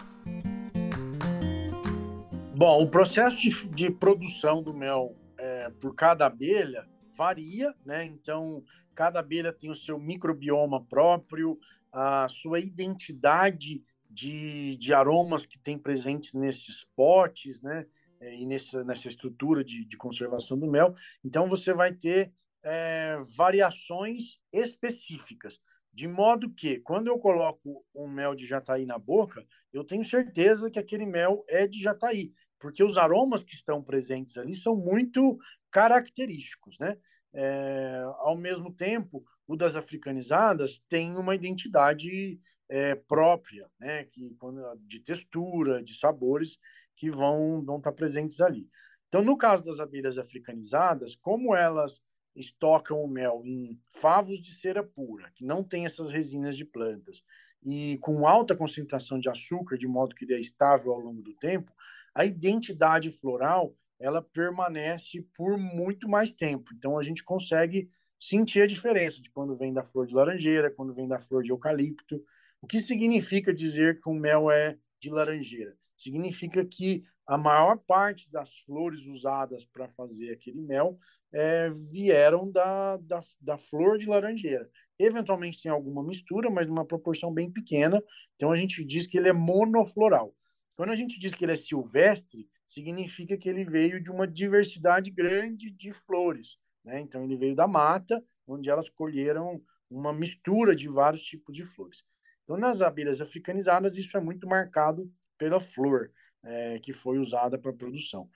Bom, 2.54 2.84
o 2.84 2.88
processo 2.88 3.37
de, 3.40 3.68
de 3.70 3.90
produção 3.90 4.62
do 4.62 4.72
mel 4.72 5.16
é, 5.37 5.70
por 5.80 5.92
cada 5.96 6.26
abelha 6.26 6.87
varia, 7.16 7.75
né? 7.85 8.04
Então, 8.04 8.62
cada 8.95 9.21
abelha 9.21 9.52
tem 9.52 9.71
o 9.71 9.76
seu 9.76 9.99
microbioma 9.99 10.85
próprio, 10.85 11.59
a 11.92 12.26
sua 12.28 12.61
identidade 12.61 13.83
de, 14.09 14.76
de 14.76 14.92
aromas 14.92 15.47
que 15.47 15.59
tem 15.59 15.78
presentes 15.78 16.35
nesses 16.35 16.85
potes, 16.97 17.62
né? 17.62 17.87
É, 18.21 18.37
e 18.37 18.47
nessa, 18.47 18.85
nessa 18.85 19.09
estrutura 19.09 19.64
de, 19.64 19.85
de 19.85 19.97
conservação 19.97 20.59
do 20.59 20.71
mel. 20.71 20.95
Então, 21.25 21.49
você 21.49 21.73
vai 21.73 21.92
ter 21.92 22.33
é, 22.62 23.19
variações 23.37 24.38
específicas. 24.52 25.61
De 25.92 26.09
modo 26.09 26.50
que, 26.50 26.78
quando 26.81 27.09
eu 27.09 27.19
coloco 27.19 27.85
um 27.95 28.09
mel 28.09 28.35
de 28.35 28.47
jataí 28.47 28.87
na 28.87 28.99
boca, 28.99 29.45
eu 29.73 29.85
tenho 29.85 30.04
certeza 30.04 30.71
que 30.71 30.78
aquele 30.78 31.04
mel 31.04 31.45
é 31.49 31.66
de 31.66 31.83
jataí, 31.83 32.33
porque 32.59 32.83
os 32.83 32.97
aromas 32.97 33.42
que 33.42 33.54
estão 33.54 33.83
presentes 33.83 34.38
ali 34.38 34.54
são 34.54 34.75
muito 34.75 35.38
característicos, 35.73 36.79
né? 36.79 36.97
É, 37.35 38.02
ao 38.19 38.37
mesmo 38.37 38.71
tempo, 38.73 39.25
o 39.47 39.57
das 39.57 39.75
africanizadas 39.75 40.83
tem 40.88 41.17
uma 41.17 41.35
identidade 41.35 42.38
é, 42.69 42.95
própria, 42.95 43.69
né? 43.81 44.05
Que 44.05 44.35
quando 44.35 44.62
de 44.87 45.00
textura, 45.00 45.83
de 45.83 45.99
sabores 45.99 46.59
que 46.95 47.11
vão 47.11 47.64
vão 47.64 47.79
estar 47.79 47.93
presentes 47.93 48.41
ali. 48.41 48.69
Então, 49.09 49.23
no 49.23 49.37
caso 49.37 49.64
das 49.64 49.81
abelhas 49.81 50.19
africanizadas, 50.19 51.17
como 51.17 51.55
elas 51.57 52.00
estocam 52.35 53.02
o 53.02 53.09
mel 53.09 53.43
em 53.45 53.79
favos 54.00 54.41
de 54.41 54.55
cera 54.55 54.83
pura, 54.83 55.31
que 55.35 55.45
não 55.45 55.62
tem 55.62 55.85
essas 55.85 56.11
resinas 56.11 56.57
de 56.57 56.64
plantas, 56.64 57.23
e 57.62 57.99
com 57.99 58.26
alta 58.26 58.57
concentração 58.57 59.21
de 59.21 59.29
açúcar, 59.29 59.76
de 59.76 59.87
modo 59.87 60.14
que 60.14 60.25
ele 60.25 60.35
é 60.35 60.41
estável 60.41 60.93
ao 60.93 60.99
longo 60.99 61.23
do 61.23 61.35
tempo, 61.35 61.73
a 62.14 62.25
identidade 62.25 63.11
floral 63.11 63.76
ela 64.02 64.21
permanece 64.21 65.25
por 65.35 65.56
muito 65.56 66.09
mais 66.09 66.32
tempo. 66.32 66.75
Então 66.75 66.99
a 66.99 67.02
gente 67.04 67.23
consegue 67.23 67.88
sentir 68.18 68.62
a 68.62 68.66
diferença 68.66 69.23
de 69.23 69.30
quando 69.30 69.56
vem 69.56 69.73
da 69.73 69.85
flor 69.85 70.06
de 70.06 70.14
laranjeira, 70.14 70.71
quando 70.71 70.92
vem 70.92 71.06
da 71.06 71.21
flor 71.21 71.44
de 71.44 71.50
eucalipto. 71.50 72.23
O 72.61 72.66
que 72.66 72.80
significa 72.80 73.54
dizer 73.54 74.00
que 74.00 74.09
o 74.09 74.14
mel 74.14 74.50
é 74.50 74.76
de 75.00 75.09
laranjeira? 75.09 75.76
Significa 75.97 76.64
que 76.64 77.04
a 77.25 77.38
maior 77.38 77.78
parte 77.78 78.28
das 78.30 78.59
flores 78.59 79.06
usadas 79.06 79.64
para 79.64 79.88
fazer 79.88 80.32
aquele 80.32 80.61
mel 80.61 80.99
é, 81.32 81.71
vieram 81.71 82.50
da, 82.50 82.97
da, 82.97 83.23
da 83.40 83.56
flor 83.56 83.99
de 83.99 84.06
laranjeira. 84.06 84.68
Eventualmente 84.99 85.62
tem 85.62 85.71
alguma 85.71 86.02
mistura, 86.02 86.50
mas 86.50 86.66
numa 86.66 86.85
proporção 86.85 87.32
bem 87.32 87.50
pequena. 87.50 88.02
Então 88.35 88.50
a 88.50 88.56
gente 88.56 88.85
diz 88.85 89.06
que 89.06 89.16
ele 89.16 89.28
é 89.28 89.32
monofloral. 89.32 90.35
Quando 90.76 90.90
a 90.90 90.97
gente 90.97 91.18
diz 91.21 91.35
que 91.35 91.44
ele 91.44 91.52
é 91.52 91.56
silvestre, 91.56 92.49
significa 92.73 93.37
que 93.37 93.49
ele 93.49 93.64
veio 93.64 94.02
de 94.02 94.11
uma 94.11 94.26
diversidade 94.26 95.11
grande 95.11 95.71
de 95.71 95.93
flores. 95.93 96.59
Né? 96.83 97.00
Então 97.00 97.23
ele 97.23 97.37
veio 97.37 97.55
da 97.55 97.69
mata, 97.69 98.25
onde 98.47 98.71
elas 98.71 98.88
colheram 98.88 99.62
uma 99.91 100.12
mistura 100.12 100.75
de 100.75 100.88
vários 100.88 101.23
tipos 101.23 101.55
de 101.55 101.67
flores. 101.67 102.02
Então 102.45 102.57
nas 102.57 102.81
abelhas 102.81 103.21
africanizadas 103.21 103.99
isso 103.99 104.17
é 104.17 104.21
muito 104.21 104.47
marcado 104.47 105.12
pela 105.37 105.61
flor 105.61 106.11
é, 106.43 106.79
que 106.79 106.95
foi 106.95 107.19
usada 107.19 107.59
para 107.59 107.71
a 107.71 107.76
produção. 107.76 108.29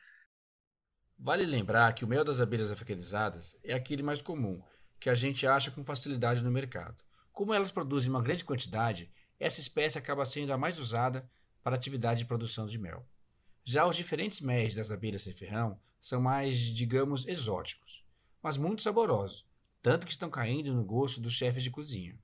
Vale 1.18 1.46
lembrar 1.46 1.94
que 1.94 2.04
o 2.04 2.08
mel 2.08 2.22
das 2.22 2.40
abelhas 2.40 2.70
africanizadas 2.70 3.56
é 3.64 3.72
aquele 3.72 4.02
mais 4.02 4.20
comum, 4.20 4.62
que 5.00 5.08
a 5.08 5.14
gente 5.14 5.46
acha 5.46 5.70
com 5.70 5.82
facilidade 5.82 6.44
no 6.44 6.50
mercado. 6.50 7.02
Como 7.32 7.54
elas 7.54 7.72
produzem 7.72 8.10
uma 8.10 8.22
grande 8.22 8.44
quantidade, 8.44 9.10
essa 9.40 9.60
espécie 9.60 9.98
acaba 9.98 10.26
sendo 10.26 10.52
a 10.52 10.58
mais 10.58 10.78
usada 10.78 11.28
para 11.62 11.74
a 11.74 11.78
atividade 11.78 12.20
de 12.20 12.26
produção 12.26 12.66
de 12.66 12.78
mel. 12.78 13.06
Já 13.68 13.84
os 13.84 13.96
diferentes 13.96 14.40
méis 14.40 14.76
das 14.76 14.92
abelhas 14.92 15.22
sem 15.22 15.32
ferrão 15.32 15.76
são 16.00 16.20
mais, 16.20 16.56
digamos, 16.56 17.26
exóticos, 17.26 18.04
mas 18.40 18.56
muito 18.56 18.80
saborosos, 18.80 19.44
tanto 19.82 20.06
que 20.06 20.12
estão 20.12 20.30
caindo 20.30 20.72
no 20.72 20.84
gosto 20.84 21.20
dos 21.20 21.32
chefes 21.32 21.64
de 21.64 21.70
cozinha. 21.72 22.16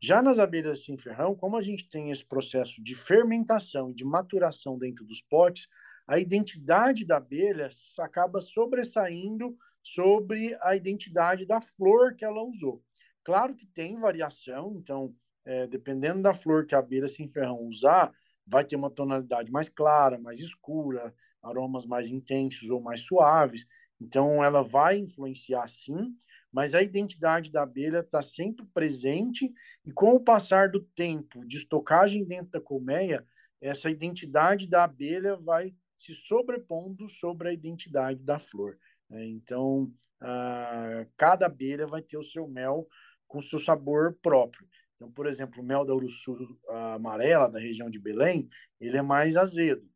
Já 0.00 0.22
nas 0.22 0.38
abelhas 0.38 0.84
sem 0.84 0.96
ferrão, 0.96 1.34
como 1.34 1.56
a 1.56 1.62
gente 1.62 1.90
tem 1.90 2.12
esse 2.12 2.24
processo 2.24 2.80
de 2.84 2.94
fermentação 2.94 3.90
e 3.90 3.94
de 3.94 4.04
maturação 4.04 4.78
dentro 4.78 5.04
dos 5.04 5.20
potes, 5.20 5.66
a 6.06 6.20
identidade 6.20 7.04
da 7.04 7.16
abelha 7.16 7.68
acaba 7.98 8.40
sobressaindo 8.40 9.58
sobre 9.82 10.56
a 10.62 10.76
identidade 10.76 11.44
da 11.44 11.60
flor 11.60 12.14
que 12.14 12.24
ela 12.24 12.44
usou. 12.44 12.80
Claro 13.24 13.56
que 13.56 13.66
tem 13.66 13.98
variação, 13.98 14.76
então, 14.76 15.12
é, 15.44 15.66
dependendo 15.66 16.22
da 16.22 16.32
flor 16.32 16.64
que 16.64 16.76
a 16.76 16.78
abelha 16.78 17.08
sem 17.08 17.26
ferrão 17.28 17.66
usar, 17.66 18.14
vai 18.46 18.64
ter 18.64 18.76
uma 18.76 18.90
tonalidade 18.90 19.50
mais 19.50 19.68
clara, 19.68 20.18
mais 20.18 20.38
escura, 20.38 21.14
aromas 21.42 21.86
mais 21.86 22.10
intensos 22.10 22.70
ou 22.70 22.80
mais 22.80 23.00
suaves. 23.00 23.66
Então, 24.00 24.44
ela 24.44 24.62
vai 24.62 24.98
influenciar 24.98 25.66
sim, 25.68 26.14
mas 26.52 26.74
a 26.74 26.82
identidade 26.82 27.50
da 27.50 27.62
abelha 27.62 28.00
está 28.00 28.22
sempre 28.22 28.64
presente 28.72 29.52
e 29.84 29.92
com 29.92 30.14
o 30.14 30.20
passar 30.20 30.70
do 30.70 30.80
tempo 30.80 31.44
de 31.46 31.56
estocagem 31.56 32.24
dentro 32.24 32.52
da 32.52 32.60
colmeia, 32.60 33.26
essa 33.60 33.90
identidade 33.90 34.66
da 34.66 34.84
abelha 34.84 35.36
vai 35.36 35.74
se 35.98 36.14
sobrepondo 36.14 37.08
sobre 37.08 37.48
a 37.48 37.52
identidade 37.52 38.22
da 38.22 38.38
flor. 38.38 38.78
Né? 39.08 39.26
Então, 39.26 39.92
ah, 40.20 41.06
cada 41.16 41.46
abelha 41.46 41.86
vai 41.86 42.02
ter 42.02 42.18
o 42.18 42.24
seu 42.24 42.46
mel 42.46 42.86
com 43.26 43.42
seu 43.42 43.58
sabor 43.58 44.16
próprio. 44.22 44.66
Então, 44.96 45.10
por 45.10 45.26
exemplo, 45.26 45.62
o 45.62 45.64
mel 45.64 45.84
da 45.84 45.94
uruçu 45.94 46.58
amarela, 46.94 47.48
da 47.48 47.58
região 47.58 47.88
de 47.90 47.98
Belém, 47.98 48.48
ele 48.80 48.96
é 48.96 49.02
mais 49.02 49.36
azedo. 49.36 49.86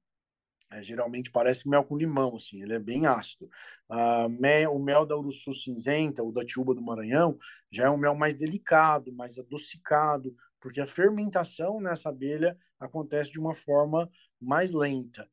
É, 0.73 0.85
geralmente 0.85 1.33
parece 1.33 1.69
mel 1.69 1.83
com 1.83 1.97
limão, 1.97 2.37
assim, 2.37 2.63
ele 2.63 2.75
é 2.75 2.79
bem 2.79 3.05
ácido. 3.05 3.51
Ah, 3.89 4.29
mel, 4.29 4.73
o 4.77 4.79
mel 4.79 5.05
da 5.05 5.17
uruçu 5.17 5.53
cinzenta, 5.53 6.23
ou 6.23 6.31
da 6.31 6.45
tiúba 6.45 6.75
do 6.75 6.83
Maranhão, 6.83 7.37
já 7.73 7.87
é 7.87 7.91
um 7.91 7.97
mel 7.97 8.15
mais 8.15 8.35
delicado, 8.35 9.13
mais 9.13 9.37
adocicado, 9.37 10.33
porque 10.61 10.81
a 10.81 10.87
fermentação 10.87 11.81
nessa 11.81 12.11
abelha 12.11 12.57
acontece 12.79 13.33
de 13.33 13.41
uma 13.41 13.53
forma 13.53 14.09
mais 14.41 14.71
lenta. 14.71 15.29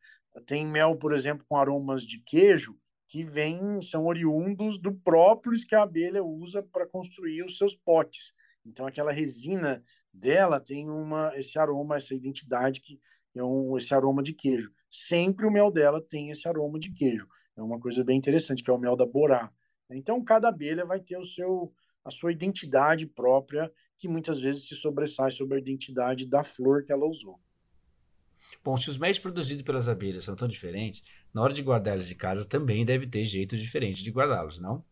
Tem 0.47 0.65
mel, 0.65 0.95
por 0.95 1.13
exemplo, 1.13 1.45
com 1.47 1.55
aromas 1.55 2.03
de 2.03 2.19
queijo 2.19 2.75
que 3.07 3.23
vêm, 3.23 3.81
são 3.81 4.05
oriundos 4.05 4.79
do 4.79 4.93
próprios 4.93 5.63
que 5.63 5.75
a 5.75 5.83
abelha 5.83 6.23
usa 6.23 6.63
para 6.63 6.87
construir 6.87 7.43
os 7.43 7.57
seus 7.57 7.75
potes. 7.75 8.33
Então, 8.67 8.85
aquela 8.85 9.11
resina 9.11 9.83
dela 10.13 10.59
tem 10.59 10.89
uma, 10.89 11.31
esse 11.35 11.57
aroma, 11.57 11.97
essa 11.97 12.13
identidade 12.13 12.81
que 12.81 12.99
é 13.35 13.43
um, 13.43 13.77
esse 13.77 13.93
aroma 13.93 14.21
de 14.21 14.33
queijo. 14.33 14.71
Sempre 14.89 15.45
o 15.45 15.51
mel 15.51 15.71
dela 15.71 16.01
tem 16.01 16.29
esse 16.31 16.47
aroma 16.47 16.79
de 16.79 16.91
queijo. 16.91 17.27
É 17.55 17.61
uma 17.61 17.79
coisa 17.79 18.03
bem 18.03 18.17
interessante, 18.17 18.63
que 18.63 18.69
é 18.69 18.73
o 18.73 18.77
mel 18.77 18.95
da 18.95 19.05
Borá. 19.05 19.51
Então, 19.89 20.23
cada 20.23 20.49
abelha 20.49 20.85
vai 20.85 20.99
ter 20.99 21.17
o 21.17 21.23
seu, 21.23 21.73
a 22.03 22.11
sua 22.11 22.31
identidade 22.31 23.07
própria, 23.07 23.71
que 23.97 24.07
muitas 24.07 24.39
vezes 24.39 24.67
se 24.67 24.75
sobressai 24.75 25.31
sobre 25.31 25.55
a 25.55 25.59
identidade 25.59 26.25
da 26.25 26.43
flor 26.43 26.83
que 26.83 26.91
ela 26.91 27.05
usou. 27.05 27.39
Bom, 28.63 28.77
se 28.77 28.89
os 28.89 28.97
méis 28.97 29.17
produzidos 29.17 29.63
pelas 29.63 29.87
abelhas 29.87 30.25
são 30.25 30.35
tão 30.35 30.47
diferentes, 30.47 31.03
na 31.33 31.41
hora 31.41 31.53
de 31.53 31.61
guardar 31.61 31.95
eles 31.95 32.07
de 32.07 32.15
casa 32.15 32.47
também 32.47 32.85
deve 32.85 33.07
ter 33.07 33.23
jeito 33.25 33.57
diferente 33.57 34.03
de 34.03 34.11
guardá-los, 34.11 34.59
não? 34.59 34.83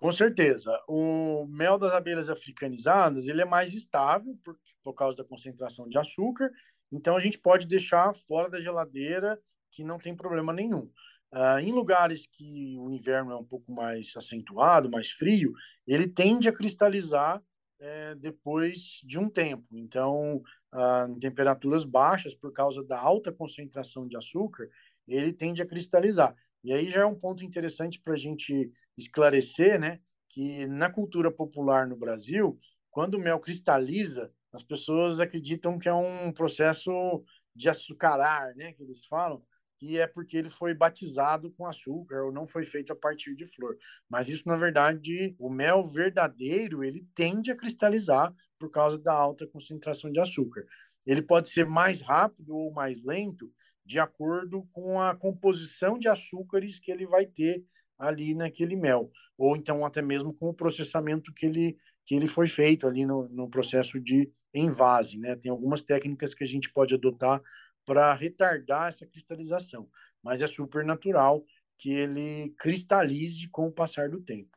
Com 0.00 0.10
certeza. 0.12 0.72
O 0.88 1.46
mel 1.46 1.78
das 1.78 1.92
abelhas 1.92 2.30
africanizadas 2.30 3.26
ele 3.26 3.42
é 3.42 3.44
mais 3.44 3.74
estável 3.74 4.34
por, 4.42 4.56
por 4.82 4.94
causa 4.94 5.18
da 5.18 5.24
concentração 5.24 5.86
de 5.86 5.98
açúcar, 5.98 6.50
então 6.90 7.16
a 7.16 7.20
gente 7.20 7.38
pode 7.38 7.66
deixar 7.66 8.14
fora 8.26 8.48
da 8.48 8.60
geladeira 8.60 9.38
que 9.70 9.84
não 9.84 9.98
tem 9.98 10.16
problema 10.16 10.54
nenhum. 10.54 10.90
Uh, 11.32 11.58
em 11.60 11.70
lugares 11.70 12.26
que 12.26 12.76
o 12.78 12.90
inverno 12.90 13.30
é 13.32 13.36
um 13.36 13.44
pouco 13.44 13.70
mais 13.70 14.12
acentuado, 14.16 14.90
mais 14.90 15.10
frio, 15.10 15.52
ele 15.86 16.08
tende 16.08 16.48
a 16.48 16.52
cristalizar 16.52 17.40
é, 17.78 18.14
depois 18.14 19.00
de 19.04 19.18
um 19.18 19.28
tempo. 19.28 19.64
Então, 19.72 20.42
ah, 20.72 21.06
em 21.08 21.18
temperaturas 21.18 21.84
baixas, 21.84 22.34
por 22.34 22.52
causa 22.52 22.84
da 22.84 22.98
alta 22.98 23.32
concentração 23.32 24.06
de 24.06 24.16
açúcar, 24.16 24.68
ele 25.08 25.32
tende 25.32 25.62
a 25.62 25.66
cristalizar. 25.66 26.34
E 26.62 26.72
aí 26.72 26.90
já 26.90 27.02
é 27.02 27.06
um 27.06 27.18
ponto 27.18 27.44
interessante 27.44 28.00
para 28.00 28.14
a 28.14 28.18
gente 28.18 28.70
esclarecer, 28.96 29.80
né, 29.80 30.00
que 30.28 30.66
na 30.66 30.90
cultura 30.90 31.30
popular 31.30 31.86
no 31.86 31.96
Brasil, 31.96 32.58
quando 32.90 33.14
o 33.14 33.18
mel 33.18 33.40
cristaliza, 33.40 34.32
as 34.52 34.62
pessoas 34.62 35.20
acreditam 35.20 35.78
que 35.78 35.88
é 35.88 35.94
um 35.94 36.32
processo 36.32 37.24
de 37.54 37.68
açucarar, 37.68 38.54
né, 38.56 38.72
que 38.72 38.82
eles 38.82 39.06
falam, 39.06 39.42
que 39.78 39.98
é 39.98 40.06
porque 40.06 40.36
ele 40.36 40.50
foi 40.50 40.74
batizado 40.74 41.50
com 41.52 41.66
açúcar 41.66 42.24
ou 42.24 42.32
não 42.32 42.46
foi 42.46 42.66
feito 42.66 42.92
a 42.92 42.96
partir 42.96 43.34
de 43.34 43.46
flor. 43.46 43.78
Mas 44.08 44.28
isso, 44.28 44.46
na 44.46 44.56
verdade, 44.56 45.34
o 45.38 45.48
mel 45.48 45.86
verdadeiro, 45.88 46.84
ele 46.84 47.06
tende 47.14 47.50
a 47.50 47.56
cristalizar 47.56 48.34
por 48.58 48.70
causa 48.70 48.98
da 48.98 49.14
alta 49.14 49.46
concentração 49.46 50.12
de 50.12 50.20
açúcar. 50.20 50.66
Ele 51.06 51.22
pode 51.22 51.48
ser 51.48 51.64
mais 51.64 52.02
rápido 52.02 52.54
ou 52.54 52.70
mais 52.70 53.02
lento 53.02 53.50
de 53.90 53.98
acordo 53.98 54.62
com 54.72 55.00
a 55.00 55.16
composição 55.16 55.98
de 55.98 56.06
açúcares 56.06 56.78
que 56.78 56.92
ele 56.92 57.08
vai 57.08 57.26
ter 57.26 57.64
ali 57.98 58.36
naquele 58.36 58.76
mel, 58.76 59.10
ou 59.36 59.56
então 59.56 59.84
até 59.84 60.00
mesmo 60.00 60.32
com 60.32 60.48
o 60.48 60.54
processamento 60.54 61.34
que 61.34 61.46
ele 61.46 61.76
que 62.06 62.14
ele 62.14 62.28
foi 62.28 62.46
feito 62.46 62.86
ali 62.86 63.04
no, 63.04 63.28
no 63.28 63.50
processo 63.50 64.00
de 64.00 64.30
envase, 64.54 65.18
né? 65.18 65.34
Tem 65.34 65.50
algumas 65.50 65.82
técnicas 65.82 66.34
que 66.34 66.44
a 66.44 66.46
gente 66.46 66.72
pode 66.72 66.94
adotar 66.94 67.42
para 67.84 68.14
retardar 68.14 68.88
essa 68.88 69.04
cristalização, 69.04 69.88
mas 70.22 70.40
é 70.40 70.46
super 70.46 70.84
natural 70.84 71.44
que 71.76 71.90
ele 71.90 72.54
cristalize 72.58 73.48
com 73.48 73.66
o 73.66 73.72
passar 73.72 74.08
do 74.08 74.20
tempo. 74.20 74.56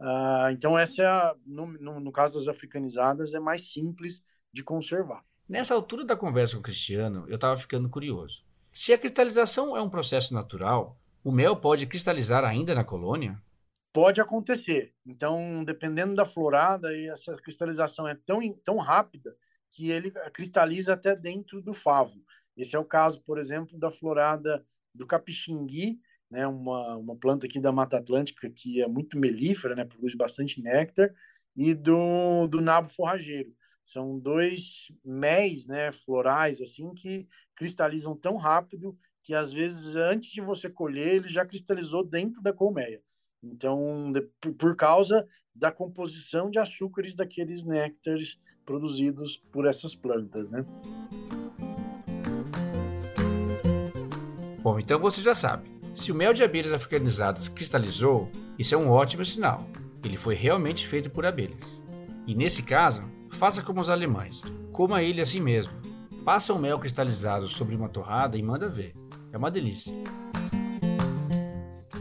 Ah, 0.00 0.48
então, 0.50 0.76
essa 0.76 1.02
é 1.02 1.06
a, 1.06 1.34
no, 1.46 1.66
no, 1.66 2.00
no, 2.00 2.12
caso 2.12 2.38
das 2.38 2.48
africanizadas, 2.48 3.34
é 3.34 3.40
mais 3.40 3.72
simples 3.72 4.20
de 4.52 4.64
conservar. 4.64 5.24
Nessa 5.48 5.74
altura 5.74 6.04
da 6.04 6.16
conversa 6.16 6.54
com 6.54 6.60
o 6.60 6.64
Cristiano, 6.64 7.24
eu 7.28 7.36
estava 7.36 7.56
ficando 7.56 7.88
curioso. 7.88 8.44
Se 8.76 8.92
a 8.92 8.98
cristalização 8.98 9.76
é 9.76 9.80
um 9.80 9.88
processo 9.88 10.34
natural, 10.34 10.98
o 11.22 11.30
mel 11.30 11.54
pode 11.54 11.86
cristalizar 11.86 12.44
ainda 12.44 12.74
na 12.74 12.82
colônia? 12.82 13.40
Pode 13.92 14.20
acontecer. 14.20 14.92
Então, 15.06 15.62
dependendo 15.62 16.16
da 16.16 16.26
florada, 16.26 16.88
essa 17.06 17.36
cristalização 17.36 18.08
é 18.08 18.16
tão, 18.26 18.40
tão 18.64 18.78
rápida 18.78 19.36
que 19.70 19.92
ele 19.92 20.10
cristaliza 20.32 20.94
até 20.94 21.14
dentro 21.14 21.62
do 21.62 21.72
favo. 21.72 22.20
Esse 22.56 22.74
é 22.74 22.78
o 22.78 22.84
caso, 22.84 23.22
por 23.22 23.38
exemplo, 23.38 23.78
da 23.78 23.92
florada 23.92 24.66
do 24.92 25.06
capixingui, 25.06 26.00
né, 26.28 26.44
uma, 26.44 26.96
uma 26.96 27.16
planta 27.16 27.46
aqui 27.46 27.60
da 27.60 27.70
Mata 27.70 27.98
Atlântica 27.98 28.50
que 28.50 28.82
é 28.82 28.88
muito 28.88 29.16
melífera, 29.16 29.76
né, 29.76 29.84
produz 29.84 30.16
bastante 30.16 30.60
néctar, 30.60 31.14
e 31.56 31.74
do, 31.74 32.48
do 32.48 32.60
nabo 32.60 32.88
forrageiro. 32.88 33.54
São 33.84 34.18
dois 34.18 34.90
méis 35.04 35.66
né, 35.66 35.92
florais 35.92 36.60
assim 36.60 36.92
que 36.94 37.28
cristalizam 37.54 38.16
tão 38.16 38.36
rápido 38.36 38.98
que 39.22 39.34
às 39.34 39.52
vezes 39.52 39.94
antes 39.94 40.32
de 40.32 40.40
você 40.40 40.68
colher 40.70 41.16
ele 41.16 41.28
já 41.28 41.44
cristalizou 41.44 42.02
dentro 42.02 42.42
da 42.42 42.52
colmeia. 42.52 43.02
Então, 43.42 44.10
de, 44.10 44.22
por 44.52 44.74
causa 44.74 45.26
da 45.54 45.70
composição 45.70 46.50
de 46.50 46.58
açúcares 46.58 47.14
daqueles 47.14 47.62
néctares 47.62 48.38
produzidos 48.64 49.36
por 49.52 49.66
essas 49.66 49.94
plantas, 49.94 50.50
né? 50.50 50.64
Bom, 54.62 54.80
então 54.80 54.98
você 54.98 55.20
já 55.20 55.34
sabe. 55.34 55.68
Se 55.94 56.10
o 56.10 56.14
mel 56.14 56.32
de 56.32 56.42
abelhas 56.42 56.72
africanizadas 56.72 57.48
cristalizou, 57.48 58.30
isso 58.58 58.74
é 58.74 58.78
um 58.78 58.90
ótimo 58.90 59.24
sinal. 59.24 59.68
Ele 60.02 60.16
foi 60.16 60.34
realmente 60.34 60.86
feito 60.86 61.10
por 61.10 61.26
abelhas. 61.26 61.78
E 62.26 62.34
nesse 62.34 62.62
caso, 62.62 63.02
faça 63.34 63.62
como 63.62 63.80
os 63.80 63.90
alemães. 63.90 64.40
Coma 64.72 65.02
ele 65.02 65.20
assim 65.20 65.40
mesmo. 65.40 65.72
Passa 66.24 66.54
o 66.54 66.58
mel 66.58 66.78
cristalizado 66.78 67.48
sobre 67.48 67.74
uma 67.74 67.88
torrada 67.88 68.36
e 68.38 68.42
manda 68.42 68.68
ver. 68.68 68.94
É 69.32 69.36
uma 69.36 69.50
delícia. 69.50 69.92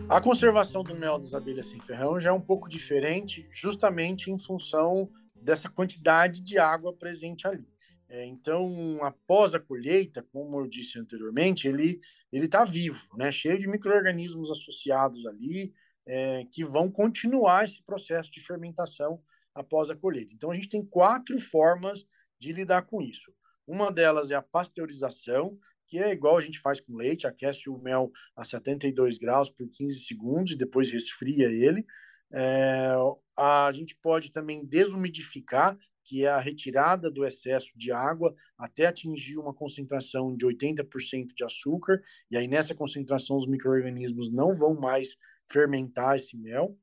A 0.10 0.22
conservação 0.22 0.84
do 0.84 0.96
mel 0.96 1.18
das 1.18 1.34
abelhas 1.34 1.68
sem 1.68 1.80
ferrão 1.80 2.20
já 2.20 2.30
é 2.30 2.32
um 2.32 2.40
pouco 2.40 2.70
diferente, 2.70 3.48
justamente 3.52 4.30
em 4.30 4.38
função 4.38 5.10
dessa 5.36 5.68
quantidade 5.68 6.42
de 6.42 6.58
água 6.58 6.94
presente 6.94 7.48
ali. 7.48 7.68
É, 8.08 8.24
então, 8.26 9.00
após 9.02 9.56
a 9.56 9.60
colheita, 9.60 10.24
como 10.32 10.60
eu 10.60 10.68
disse 10.68 11.00
anteriormente, 11.00 11.68
ele 11.68 12.00
ele 12.32 12.46
está 12.46 12.66
vivo, 12.66 13.06
né? 13.16 13.32
cheio 13.32 13.60
de 13.60 13.68
micro-organismos 13.68 14.50
associados 14.50 15.24
ali, 15.28 15.72
é, 16.06 16.46
que 16.52 16.66
vão 16.66 16.90
continuar 16.90 17.64
esse 17.64 17.84
processo 17.84 18.32
de 18.32 18.40
fermentação 18.40 19.22
após 19.54 19.90
a 19.90 19.96
colheita. 19.96 20.34
Então, 20.34 20.52
a 20.52 20.56
gente 20.56 20.70
tem 20.70 20.86
quatro 20.86 21.40
formas 21.40 22.06
de 22.40 22.52
lidar 22.54 22.84
com 22.84 23.02
isso. 23.02 23.32
Uma 23.68 23.92
delas 23.92 24.32
é 24.32 24.36
a 24.36 24.42
pasteurização, 24.42 25.58
que 25.88 26.00
é 26.00 26.12
igual 26.12 26.38
a 26.38 26.42
gente 26.42 26.60
faz 26.60 26.82
com 26.82 26.96
leite, 26.96 27.28
aquece 27.28 27.70
o 27.70 27.78
mel 27.78 28.12
a 28.36 28.44
72 28.44 29.18
graus 29.18 29.50
por 29.50 29.70
15 29.70 30.06
segundos 30.06 30.54
e 30.54 30.58
depois 30.58 30.92
resfria 30.92 31.48
ele. 31.48 31.86
É, 32.34 32.96
a 33.38 33.72
gente 33.72 33.96
pode 34.02 34.32
também 34.32 34.66
desumidificar, 34.66 35.78
que 36.04 36.26
é 36.26 36.30
a 36.30 36.40
retirada 36.40 37.10
do 37.10 37.26
excesso 37.26 37.70
de 37.76 37.92
água 37.92 38.34
até 38.58 38.88
atingir 38.88 39.38
uma 39.38 39.54
concentração 39.54 40.36
de 40.36 40.46
80% 40.46 41.28
de 41.36 41.44
açúcar, 41.44 42.02
e 42.30 42.36
aí 42.36 42.48
nessa 42.48 42.76
concentração 42.76 43.38
os 43.38 43.48
micro-organismos 43.48 44.32
não 44.32 44.56
vão 44.56 44.80
mais 44.80 45.16
fermentar 45.50 46.16
esse 46.16 46.36
mel. 46.36 46.78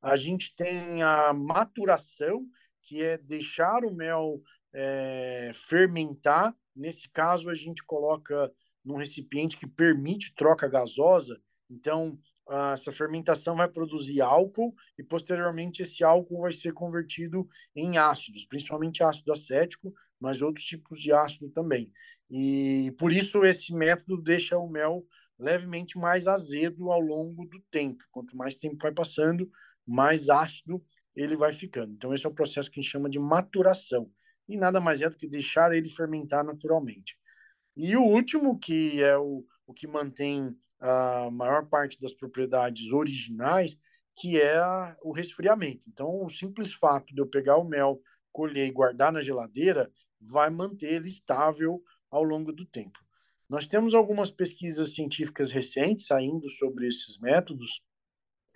A 0.00 0.16
gente 0.16 0.54
tem 0.56 1.02
a 1.02 1.32
maturação, 1.32 2.46
que 2.82 3.02
é 3.02 3.18
deixar 3.18 3.84
o 3.84 3.94
mel 3.94 4.40
é, 4.72 5.50
fermentar 5.54 6.54
Nesse 6.78 7.10
caso, 7.10 7.50
a 7.50 7.54
gente 7.56 7.84
coloca 7.84 8.52
num 8.84 8.94
recipiente 8.94 9.56
que 9.56 9.66
permite 9.66 10.32
troca 10.36 10.68
gasosa. 10.68 11.36
Então, 11.68 12.16
essa 12.72 12.92
fermentação 12.92 13.56
vai 13.56 13.68
produzir 13.68 14.20
álcool 14.20 14.72
e, 14.96 15.02
posteriormente, 15.02 15.82
esse 15.82 16.04
álcool 16.04 16.42
vai 16.42 16.52
ser 16.52 16.72
convertido 16.72 17.48
em 17.74 17.98
ácidos, 17.98 18.46
principalmente 18.46 19.02
ácido 19.02 19.32
acético, 19.32 19.92
mas 20.20 20.40
outros 20.40 20.64
tipos 20.64 21.00
de 21.00 21.12
ácido 21.12 21.50
também. 21.50 21.90
E 22.30 22.94
por 22.96 23.12
isso 23.12 23.44
esse 23.44 23.74
método 23.74 24.22
deixa 24.22 24.56
o 24.56 24.68
mel 24.68 25.04
levemente 25.36 25.98
mais 25.98 26.28
azedo 26.28 26.92
ao 26.92 27.00
longo 27.00 27.44
do 27.44 27.60
tempo. 27.70 28.04
Quanto 28.12 28.36
mais 28.36 28.54
tempo 28.54 28.76
vai 28.80 28.92
passando, 28.92 29.50
mais 29.88 30.28
ácido 30.28 30.84
ele 31.16 31.36
vai 31.36 31.52
ficando. 31.52 31.92
Então, 31.92 32.14
esse 32.14 32.24
é 32.24 32.28
o 32.28 32.34
processo 32.34 32.70
que 32.70 32.78
a 32.78 32.82
gente 32.82 32.90
chama 32.90 33.08
de 33.08 33.18
maturação 33.18 34.10
e 34.48 34.56
nada 34.56 34.80
mais 34.80 35.02
é 35.02 35.08
do 35.08 35.16
que 35.16 35.28
deixar 35.28 35.74
ele 35.74 35.90
fermentar 35.90 36.44
naturalmente. 36.44 37.18
E 37.76 37.96
o 37.96 38.02
último, 38.02 38.58
que 38.58 39.02
é 39.02 39.16
o, 39.16 39.44
o 39.66 39.74
que 39.74 39.86
mantém 39.86 40.56
a 40.80 41.30
maior 41.30 41.66
parte 41.68 42.00
das 42.00 42.12
propriedades 42.12 42.92
originais, 42.92 43.76
que 44.16 44.40
é 44.40 44.56
a, 44.58 44.96
o 45.02 45.12
resfriamento. 45.12 45.82
Então, 45.86 46.24
o 46.24 46.30
simples 46.30 46.72
fato 46.74 47.14
de 47.14 47.20
eu 47.20 47.26
pegar 47.26 47.56
o 47.56 47.68
mel, 47.68 48.00
colher 48.32 48.66
e 48.66 48.72
guardar 48.72 49.12
na 49.12 49.22
geladeira 49.22 49.90
vai 50.20 50.50
manter 50.50 50.92
ele 50.92 51.08
estável 51.08 51.82
ao 52.10 52.22
longo 52.22 52.52
do 52.52 52.64
tempo. 52.64 52.98
Nós 53.48 53.66
temos 53.66 53.94
algumas 53.94 54.30
pesquisas 54.30 54.94
científicas 54.94 55.50
recentes 55.50 56.06
saindo 56.06 56.48
sobre 56.50 56.86
esses 56.86 57.18
métodos, 57.18 57.82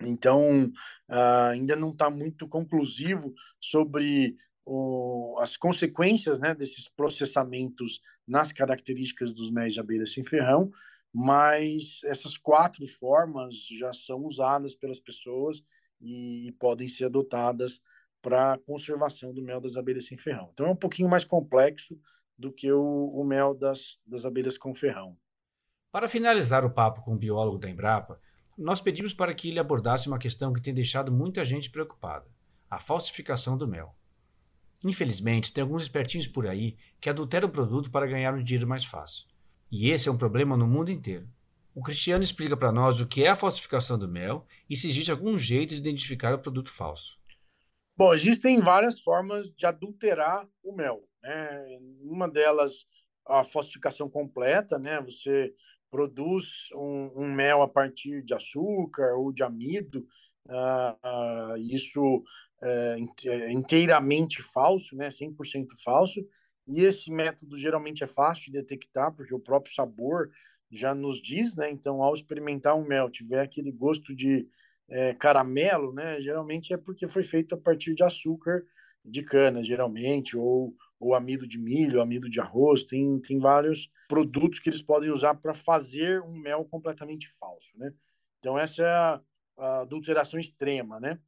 então 0.09 0.65
uh, 1.09 1.49
ainda 1.51 1.75
não 1.75 1.91
está 1.91 2.09
muito 2.09 2.47
conclusivo 2.47 3.33
sobre 3.59 4.35
o, 4.65 5.37
as 5.41 5.57
consequências 5.57 6.39
né, 6.39 6.53
desses 6.53 6.87
processamentos 6.87 7.99
nas 8.27 8.51
características 8.51 9.33
dos 9.33 9.51
méis 9.51 9.73
de 9.73 9.79
abelha 9.79 10.05
sem 10.05 10.23
ferrão, 10.23 10.71
mas 11.13 12.01
essas 12.05 12.37
quatro 12.37 12.87
formas 12.87 13.67
já 13.67 13.93
são 13.93 14.25
usadas 14.25 14.73
pelas 14.75 14.99
pessoas 14.99 15.61
e, 15.99 16.47
e 16.47 16.51
podem 16.53 16.87
ser 16.87 17.05
adotadas 17.05 17.81
para 18.21 18.57
conservação 18.65 19.33
do 19.33 19.41
mel 19.41 19.59
das 19.59 19.75
abelhas 19.75 20.05
sem 20.05 20.17
ferrão. 20.17 20.49
Então 20.53 20.67
é 20.67 20.71
um 20.71 20.75
pouquinho 20.75 21.09
mais 21.09 21.25
complexo 21.25 21.99
do 22.37 22.51
que 22.51 22.71
o, 22.71 23.11
o 23.13 23.23
mel 23.23 23.53
das, 23.53 23.99
das 24.05 24.25
abelhas 24.25 24.57
com 24.57 24.73
ferrão. 24.73 25.17
Para 25.91 26.09
finalizar 26.09 26.65
o 26.65 26.73
papo 26.73 27.03
com 27.03 27.13
o 27.13 27.17
biólogo 27.17 27.59
da 27.59 27.69
Embrapa, 27.69 28.19
nós 28.57 28.81
pedimos 28.81 29.13
para 29.13 29.33
que 29.33 29.49
ele 29.49 29.59
abordasse 29.59 30.07
uma 30.07 30.19
questão 30.19 30.53
que 30.53 30.61
tem 30.61 30.73
deixado 30.73 31.11
muita 31.11 31.43
gente 31.43 31.69
preocupada: 31.69 32.25
a 32.69 32.79
falsificação 32.79 33.57
do 33.57 33.67
mel. 33.67 33.95
Infelizmente, 34.85 35.53
tem 35.53 35.61
alguns 35.61 35.83
espertinhos 35.83 36.27
por 36.27 36.45
aí 36.45 36.75
que 36.99 37.09
adulteram 37.09 37.47
o 37.47 37.51
produto 37.51 37.89
para 37.89 38.05
ganhar 38.05 38.33
um 38.33 38.43
dinheiro 38.43 38.67
mais 38.67 38.83
fácil. 38.83 39.25
E 39.71 39.89
esse 39.89 40.09
é 40.09 40.11
um 40.11 40.17
problema 40.17 40.57
no 40.57 40.67
mundo 40.67 40.91
inteiro. 40.91 41.27
O 41.73 41.81
Cristiano 41.81 42.23
explica 42.23 42.55
para 42.55 42.71
nós 42.71 42.99
o 42.99 43.07
que 43.07 43.23
é 43.23 43.29
a 43.29 43.35
falsificação 43.35 43.97
do 43.97 44.07
mel 44.07 44.45
e 44.69 44.75
se 44.75 44.87
existe 44.87 45.11
algum 45.11 45.37
jeito 45.37 45.73
de 45.73 45.79
identificar 45.79 46.35
o 46.35 46.39
produto 46.39 46.69
falso. 46.69 47.17
Bom, 47.97 48.13
existem 48.13 48.59
várias 48.59 48.99
formas 48.99 49.49
de 49.55 49.65
adulterar 49.65 50.47
o 50.63 50.75
mel. 50.75 51.07
Né? 51.21 51.79
Uma 52.01 52.29
delas, 52.29 52.85
a 53.25 53.43
falsificação 53.43 54.09
completa, 54.09 54.77
né? 54.77 55.01
Você 55.01 55.53
produz 55.93 56.69
um, 56.73 57.11
um 57.15 57.31
mel 57.31 57.61
a 57.61 57.67
partir 57.67 58.23
de 58.23 58.33
açúcar 58.33 59.13
ou 59.15 59.31
de 59.31 59.43
amido. 59.43 60.07
Uh, 60.47 61.53
uh, 61.53 61.57
isso 61.57 62.23
é, 62.63 62.95
é, 63.25 63.51
inteiramente 63.51 64.41
falso, 64.41 64.95
né, 64.95 65.09
100% 65.09 65.67
falso, 65.83 66.19
e 66.67 66.81
esse 66.81 67.11
método 67.11 67.59
geralmente 67.59 68.03
é 68.03 68.07
fácil 68.07 68.45
de 68.45 68.53
detectar, 68.53 69.13
porque 69.13 69.35
o 69.35 69.39
próprio 69.39 69.75
sabor 69.75 70.31
já 70.71 70.95
nos 70.95 71.21
diz, 71.21 71.55
né, 71.55 71.69
então 71.69 72.01
ao 72.01 72.15
experimentar 72.15 72.75
um 72.75 72.87
mel, 72.87 73.09
tiver 73.09 73.41
aquele 73.41 73.71
gosto 73.71 74.15
de 74.15 74.47
é, 74.89 75.13
caramelo, 75.13 75.93
né, 75.93 76.19
geralmente 76.21 76.73
é 76.73 76.77
porque 76.77 77.07
foi 77.07 77.23
feito 77.23 77.53
a 77.53 77.57
partir 77.57 77.93
de 77.93 78.03
açúcar 78.03 78.63
de 79.05 79.21
cana, 79.21 79.63
geralmente, 79.63 80.35
ou, 80.35 80.73
ou 81.03 81.15
amido 81.15 81.47
de 81.47 81.57
milho, 81.57 82.01
amido 82.01 82.29
de 82.29 82.39
arroz, 82.39 82.83
tem, 82.83 83.19
tem 83.21 83.39
vários 83.39 83.89
produtos 84.07 84.59
que 84.59 84.69
eles 84.69 84.81
podem 84.81 85.11
usar 85.11 85.35
para 85.35 85.53
fazer 85.53 86.21
um 86.21 86.37
mel 86.37 86.65
completamente 86.65 87.29
falso, 87.39 87.69
né? 87.75 87.93
Então 88.39 88.57
essa 88.57 88.83
é 88.83 88.87
a, 88.87 89.21
a 89.57 89.81
adulteração 89.81 90.39
extrema, 90.39 90.99
né? 90.99 91.19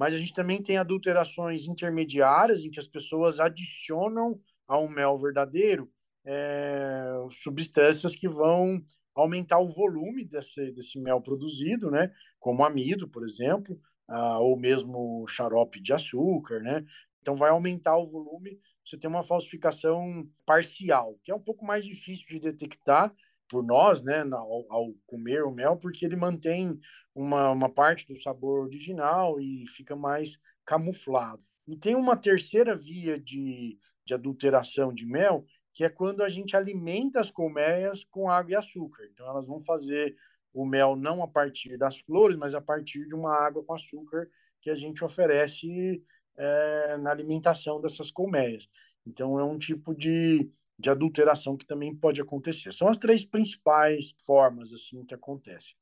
mas 0.00 0.14
a 0.14 0.18
gente 0.18 0.32
também 0.32 0.62
tem 0.62 0.78
adulterações 0.78 1.66
intermediárias, 1.66 2.64
em 2.64 2.70
que 2.70 2.80
as 2.80 2.88
pessoas 2.88 3.38
adicionam 3.38 4.40
ao 4.66 4.88
mel 4.88 5.18
verdadeiro 5.18 5.92
é, 6.24 7.12
substâncias 7.30 8.16
que 8.16 8.26
vão 8.26 8.82
aumentar 9.14 9.58
o 9.58 9.70
volume 9.70 10.24
desse, 10.24 10.72
desse 10.72 10.98
mel 10.98 11.20
produzido, 11.20 11.90
né? 11.90 12.10
como 12.38 12.64
amido, 12.64 13.06
por 13.08 13.24
exemplo, 13.24 13.78
ah, 14.08 14.38
ou 14.38 14.56
mesmo 14.56 15.26
xarope 15.28 15.78
de 15.82 15.92
açúcar, 15.92 16.60
né? 16.60 16.82
Então 17.20 17.36
vai 17.36 17.50
aumentar 17.50 17.98
o 17.98 18.10
volume, 18.10 18.58
você 18.90 18.98
tem 18.98 19.08
uma 19.08 19.22
falsificação 19.22 20.28
parcial, 20.44 21.18
que 21.22 21.30
é 21.30 21.34
um 21.34 21.40
pouco 21.40 21.64
mais 21.64 21.84
difícil 21.84 22.26
de 22.28 22.40
detectar 22.40 23.14
por 23.48 23.64
nós, 23.64 24.02
né, 24.02 24.22
ao, 24.32 24.66
ao 24.68 24.92
comer 25.06 25.44
o 25.44 25.50
mel, 25.50 25.76
porque 25.76 26.04
ele 26.04 26.16
mantém 26.16 26.78
uma, 27.14 27.50
uma 27.50 27.68
parte 27.68 28.06
do 28.06 28.20
sabor 28.20 28.64
original 28.64 29.40
e 29.40 29.64
fica 29.76 29.96
mais 29.96 30.38
camuflado. 30.64 31.42
E 31.66 31.76
tem 31.76 31.94
uma 31.94 32.16
terceira 32.16 32.76
via 32.76 33.18
de, 33.18 33.78
de 34.04 34.14
adulteração 34.14 34.92
de 34.92 35.06
mel, 35.06 35.44
que 35.72 35.84
é 35.84 35.88
quando 35.88 36.22
a 36.22 36.28
gente 36.28 36.56
alimenta 36.56 37.20
as 37.20 37.30
colmeias 37.30 38.04
com 38.04 38.28
água 38.28 38.52
e 38.52 38.56
açúcar. 38.56 39.04
Então, 39.12 39.26
elas 39.26 39.46
vão 39.46 39.60
fazer 39.62 40.16
o 40.52 40.66
mel 40.66 40.96
não 40.96 41.22
a 41.22 41.28
partir 41.28 41.76
das 41.76 41.98
flores, 41.98 42.36
mas 42.36 42.54
a 42.54 42.60
partir 42.60 43.06
de 43.06 43.14
uma 43.14 43.34
água 43.34 43.64
com 43.64 43.72
açúcar 43.72 44.28
que 44.60 44.68
a 44.68 44.74
gente 44.74 45.04
oferece 45.04 46.02
é, 46.36 46.96
na 46.98 47.10
alimentação 47.10 47.80
dessas 47.80 48.10
colmeias. 48.10 48.68
Então, 49.06 49.38
é 49.38 49.44
um 49.44 49.58
tipo 49.58 49.94
de, 49.94 50.50
de 50.78 50.90
adulteração 50.90 51.56
que 51.56 51.66
também 51.66 51.94
pode 51.94 52.20
acontecer. 52.20 52.72
São 52.72 52.88
as 52.88 52.98
três 52.98 53.24
principais 53.24 54.14
formas 54.24 54.72
assim 54.72 55.04
que 55.04 55.14
acontecem. 55.14 55.74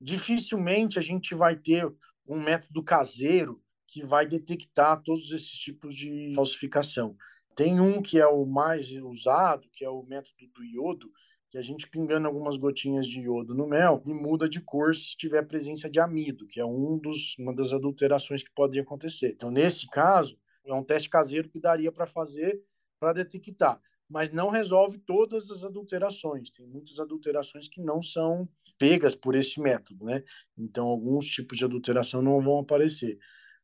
Dificilmente 0.00 0.98
a 0.98 1.02
gente 1.02 1.34
vai 1.34 1.56
ter 1.56 1.90
um 2.26 2.40
método 2.40 2.82
caseiro 2.82 3.62
que 3.86 4.04
vai 4.04 4.26
detectar 4.26 5.00
todos 5.02 5.30
esses 5.30 5.52
tipos 5.58 5.94
de 5.94 6.32
falsificação. 6.34 7.16
Tem 7.54 7.80
um 7.80 8.02
que 8.02 8.20
é 8.20 8.26
o 8.26 8.44
mais 8.44 8.90
usado, 8.90 9.68
que 9.72 9.84
é 9.84 9.88
o 9.88 10.02
método 10.02 10.46
do 10.54 10.64
iodo, 10.64 11.10
a 11.56 11.62
gente 11.62 11.88
pingando 11.88 12.26
algumas 12.26 12.56
gotinhas 12.56 13.06
de 13.06 13.20
iodo 13.20 13.54
no 13.54 13.66
mel 13.66 14.02
e 14.04 14.12
muda 14.12 14.48
de 14.48 14.60
cor 14.60 14.94
se 14.94 15.16
tiver 15.16 15.42
presença 15.46 15.88
de 15.88 15.98
amido, 15.98 16.46
que 16.46 16.60
é 16.60 16.64
um 16.64 16.98
dos, 16.98 17.36
uma 17.38 17.54
das 17.54 17.72
adulterações 17.72 18.42
que 18.42 18.50
podem 18.54 18.80
acontecer. 18.80 19.32
Então, 19.34 19.50
nesse 19.50 19.88
caso, 19.88 20.38
é 20.64 20.74
um 20.74 20.82
teste 20.82 21.08
caseiro 21.08 21.48
que 21.48 21.60
daria 21.60 21.90
para 21.90 22.06
fazer 22.06 22.62
para 22.98 23.12
detectar, 23.12 23.80
mas 24.08 24.32
não 24.32 24.48
resolve 24.48 24.98
todas 24.98 25.50
as 25.50 25.64
adulterações. 25.64 26.50
Tem 26.50 26.66
muitas 26.66 26.98
adulterações 26.98 27.68
que 27.68 27.80
não 27.80 28.02
são 28.02 28.48
pegas 28.78 29.14
por 29.14 29.34
esse 29.34 29.60
método, 29.60 30.04
né? 30.04 30.22
Então, 30.56 30.86
alguns 30.86 31.26
tipos 31.26 31.58
de 31.58 31.64
adulteração 31.64 32.22
não 32.22 32.40
vão 32.40 32.58
aparecer. 32.58 33.18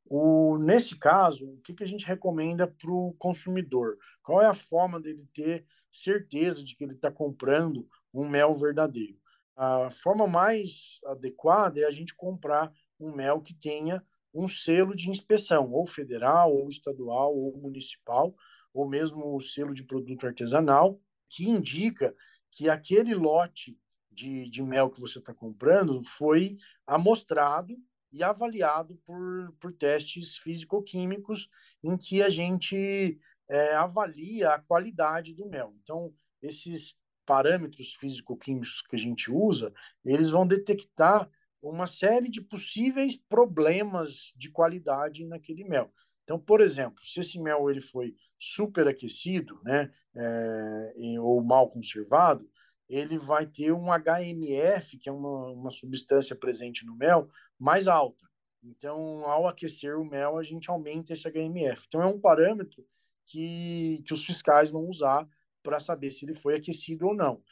O, 0.04 0.58
nesse 0.58 0.98
caso, 0.98 1.46
o 1.46 1.60
que, 1.62 1.74
que 1.74 1.84
a 1.84 1.86
gente 1.86 2.04
recomenda 2.04 2.66
para 2.66 2.90
o 2.90 3.14
consumidor? 3.18 3.96
Qual 4.22 4.42
é 4.42 4.46
a 4.46 4.54
forma 4.54 5.00
dele 5.00 5.26
ter 5.34 5.64
certeza 5.92 6.64
de 6.64 6.74
que 6.74 6.84
ele 6.84 6.94
está 6.94 7.10
comprando 7.10 7.88
um 8.12 8.28
mel 8.28 8.56
verdadeiro? 8.56 9.18
A 9.56 9.90
forma 9.90 10.26
mais 10.26 10.98
adequada 11.04 11.80
é 11.80 11.84
a 11.84 11.90
gente 11.90 12.14
comprar 12.14 12.72
um 12.98 13.14
mel 13.14 13.40
que 13.40 13.54
tenha 13.54 14.02
um 14.34 14.48
selo 14.48 14.96
de 14.96 15.10
inspeção, 15.10 15.70
ou 15.70 15.86
federal, 15.86 16.52
ou 16.52 16.68
estadual, 16.68 17.36
ou 17.36 17.56
municipal, 17.58 18.34
ou 18.72 18.88
mesmo 18.88 19.36
o 19.36 19.40
selo 19.40 19.74
de 19.74 19.84
produto 19.84 20.26
artesanal, 20.26 20.98
que 21.28 21.48
indica 21.48 22.14
que 22.50 22.68
aquele 22.68 23.14
lote 23.14 23.78
de, 24.10 24.48
de 24.48 24.62
mel 24.62 24.90
que 24.90 25.00
você 25.00 25.18
está 25.18 25.34
comprando 25.34 26.02
foi 26.04 26.56
amostrado 26.86 27.76
e 28.12 28.22
avaliado 28.22 29.00
por, 29.06 29.54
por 29.58 29.72
testes 29.72 30.36
físico-químicos 30.38 31.48
em 31.82 31.96
que 31.96 32.22
a 32.22 32.28
gente 32.28 33.18
é, 33.52 33.74
avalia 33.74 34.54
a 34.54 34.58
qualidade 34.58 35.34
do 35.34 35.46
mel. 35.46 35.74
Então, 35.82 36.10
esses 36.40 36.96
parâmetros 37.26 37.94
físico-químicos 37.94 38.80
que 38.88 38.96
a 38.96 38.98
gente 38.98 39.30
usa, 39.30 39.72
eles 40.02 40.30
vão 40.30 40.46
detectar 40.46 41.30
uma 41.60 41.86
série 41.86 42.30
de 42.30 42.40
possíveis 42.40 43.14
problemas 43.14 44.32
de 44.34 44.50
qualidade 44.50 45.26
naquele 45.26 45.64
mel. 45.64 45.92
Então, 46.24 46.38
por 46.38 46.62
exemplo, 46.62 47.04
se 47.04 47.20
esse 47.20 47.38
mel 47.38 47.70
ele 47.70 47.82
foi 47.82 48.16
superaquecido, 48.40 49.60
né, 49.62 49.92
é, 50.16 51.20
ou 51.20 51.44
mal 51.44 51.68
conservado, 51.68 52.48
ele 52.88 53.18
vai 53.18 53.46
ter 53.46 53.70
um 53.72 53.88
HMF, 53.92 54.96
que 54.98 55.10
é 55.10 55.12
uma, 55.12 55.50
uma 55.50 55.70
substância 55.70 56.34
presente 56.34 56.86
no 56.86 56.96
mel, 56.96 57.28
mais 57.58 57.86
alta. 57.86 58.26
Então, 58.62 59.26
ao 59.26 59.46
aquecer 59.46 59.98
o 59.98 60.04
mel, 60.04 60.38
a 60.38 60.42
gente 60.42 60.70
aumenta 60.70 61.12
esse 61.12 61.30
HMF. 61.30 61.84
Então, 61.86 62.00
é 62.00 62.06
um 62.06 62.18
parâmetro 62.18 62.82
que, 63.26 64.02
que 64.06 64.14
os 64.14 64.24
fiscais 64.24 64.70
vão 64.70 64.86
usar 64.86 65.28
para 65.62 65.80
saber 65.80 66.10
se 66.10 66.24
ele 66.24 66.34
foi 66.34 66.56
aquecido 66.56 67.06
ou 67.06 67.14
não. 67.14 67.42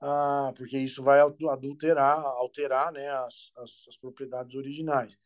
Ah, 0.00 0.52
porque 0.56 0.78
isso 0.78 1.02
vai 1.02 1.20
adulterar, 1.20 2.18
alterar 2.18 2.90
né, 2.92 3.08
as, 3.08 3.52
as, 3.58 3.86
as 3.88 3.96
propriedades 3.98 4.54
originais. 4.54 5.18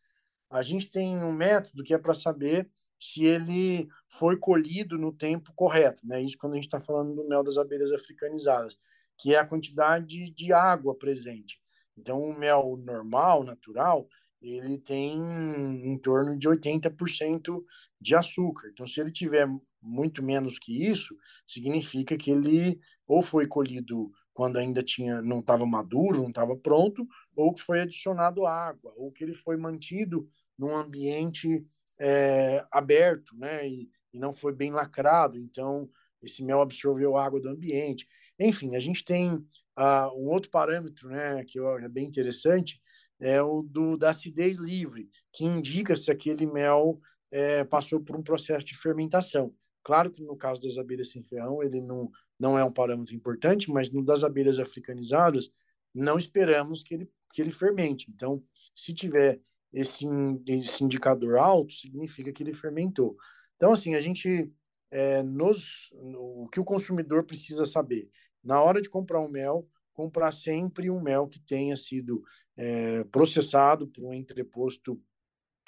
A 0.49 0.61
gente 0.61 0.91
tem 0.91 1.23
um 1.23 1.31
método 1.31 1.83
que 1.83 1.93
é 1.93 1.97
para 1.97 2.13
saber 2.13 2.69
se 2.99 3.23
ele 3.25 3.87
foi 4.07 4.37
colhido 4.37 4.97
no 4.97 5.11
tempo 5.11 5.53
correto, 5.55 6.05
né? 6.05 6.21
Isso 6.21 6.37
quando 6.37 6.53
a 6.53 6.55
gente 6.55 6.65
está 6.65 6.79
falando 6.79 7.15
do 7.15 7.27
mel 7.27 7.43
das 7.43 7.57
abelhas 7.57 7.91
africanizadas, 7.91 8.77
que 9.17 9.33
é 9.33 9.39
a 9.39 9.45
quantidade 9.45 10.31
de 10.31 10.53
água 10.53 10.97
presente. 10.97 11.59
Então, 11.97 12.21
o 12.21 12.37
mel 12.37 12.77
normal, 12.77 13.43
natural, 13.43 14.07
ele 14.41 14.77
tem 14.77 15.17
em 15.17 15.97
torno 15.97 16.37
de 16.37 16.47
80% 16.47 17.63
de 17.99 18.15
açúcar. 18.15 18.69
Então, 18.69 18.85
se 18.85 18.99
ele 18.99 19.11
tiver 19.11 19.47
muito 19.85 20.23
menos 20.23 20.57
que 20.57 20.85
isso, 20.85 21.15
significa 21.45 22.17
que 22.17 22.31
ele 22.31 22.79
ou 23.07 23.21
foi 23.21 23.47
colhido 23.47 24.11
quando 24.33 24.57
ainda 24.57 24.83
tinha 24.83 25.21
não 25.21 25.39
estava 25.39 25.65
maduro, 25.65 26.21
não 26.21 26.29
estava 26.29 26.57
pronto, 26.57 27.07
ou 27.35 27.53
que 27.53 27.61
foi 27.61 27.79
adicionado 27.79 28.45
água, 28.45 28.93
ou 28.97 29.11
que 29.11 29.23
ele 29.23 29.33
foi 29.33 29.55
mantido 29.55 30.27
num 30.57 30.75
ambiente 30.75 31.65
é, 31.99 32.65
aberto, 32.71 33.35
né, 33.37 33.67
e, 33.67 33.89
e 34.13 34.19
não 34.19 34.33
foi 34.33 34.53
bem 34.53 34.71
lacrado. 34.71 35.39
Então, 35.39 35.89
esse 36.21 36.43
mel 36.43 36.61
absorveu 36.61 37.15
água 37.15 37.39
do 37.39 37.49
ambiente. 37.49 38.07
Enfim, 38.39 38.75
a 38.75 38.79
gente 38.79 39.05
tem 39.05 39.35
uh, 39.35 40.11
um 40.15 40.27
outro 40.27 40.49
parâmetro, 40.49 41.09
né, 41.09 41.43
que 41.45 41.59
é 41.59 41.87
bem 41.87 42.05
interessante, 42.05 42.81
é 43.19 43.41
o 43.41 43.61
do, 43.61 43.95
da 43.95 44.09
acidez 44.09 44.57
livre, 44.57 45.09
que 45.31 45.45
indica 45.45 45.95
se 45.95 46.11
aquele 46.11 46.45
mel 46.45 46.99
é, 47.31 47.63
passou 47.63 48.01
por 48.01 48.15
um 48.15 48.23
processo 48.23 48.65
de 48.65 48.77
fermentação. 48.77 49.53
Claro 49.85 50.09
que 50.09 50.23
no 50.23 50.35
caso 50.35 50.59
das 50.59 50.79
abelhas 50.79 51.11
sem 51.11 51.21
ferrão, 51.21 51.61
ele 51.61 51.79
não, 51.79 52.09
não 52.39 52.57
é 52.57 52.63
um 52.63 52.71
parâmetro 52.71 53.13
importante, 53.13 53.69
mas 53.69 53.87
no 53.91 54.03
das 54.03 54.23
abelhas 54.23 54.57
africanizadas, 54.57 55.51
não 55.93 56.17
esperamos 56.17 56.81
que 56.81 56.95
ele, 56.95 57.09
que 57.31 57.39
ele 57.39 57.51
fermente. 57.51 58.09
Então, 58.09 58.43
se 58.73 58.95
tiver 58.95 59.39
esse, 59.71 60.07
esse 60.47 60.83
indicador 60.83 61.37
alto, 61.37 61.71
significa 61.71 62.33
que 62.33 62.41
ele 62.41 62.51
fermentou. 62.51 63.15
Então, 63.57 63.73
assim, 63.73 63.93
a 63.93 64.01
gente, 64.01 64.51
é, 64.89 65.21
nos, 65.21 65.91
o 65.93 66.49
que 66.51 66.59
o 66.59 66.65
consumidor 66.65 67.23
precisa 67.23 67.63
saber? 67.63 68.09
Na 68.43 68.59
hora 68.63 68.81
de 68.81 68.89
comprar 68.89 69.21
um 69.21 69.29
mel, 69.29 69.69
comprar 69.93 70.31
sempre 70.31 70.89
um 70.89 70.99
mel 70.99 71.27
que 71.27 71.39
tenha 71.39 71.77
sido 71.77 72.23
é, 72.57 73.03
processado 73.03 73.87
por 73.87 74.03
um 74.03 74.13
entreposto 74.15 74.99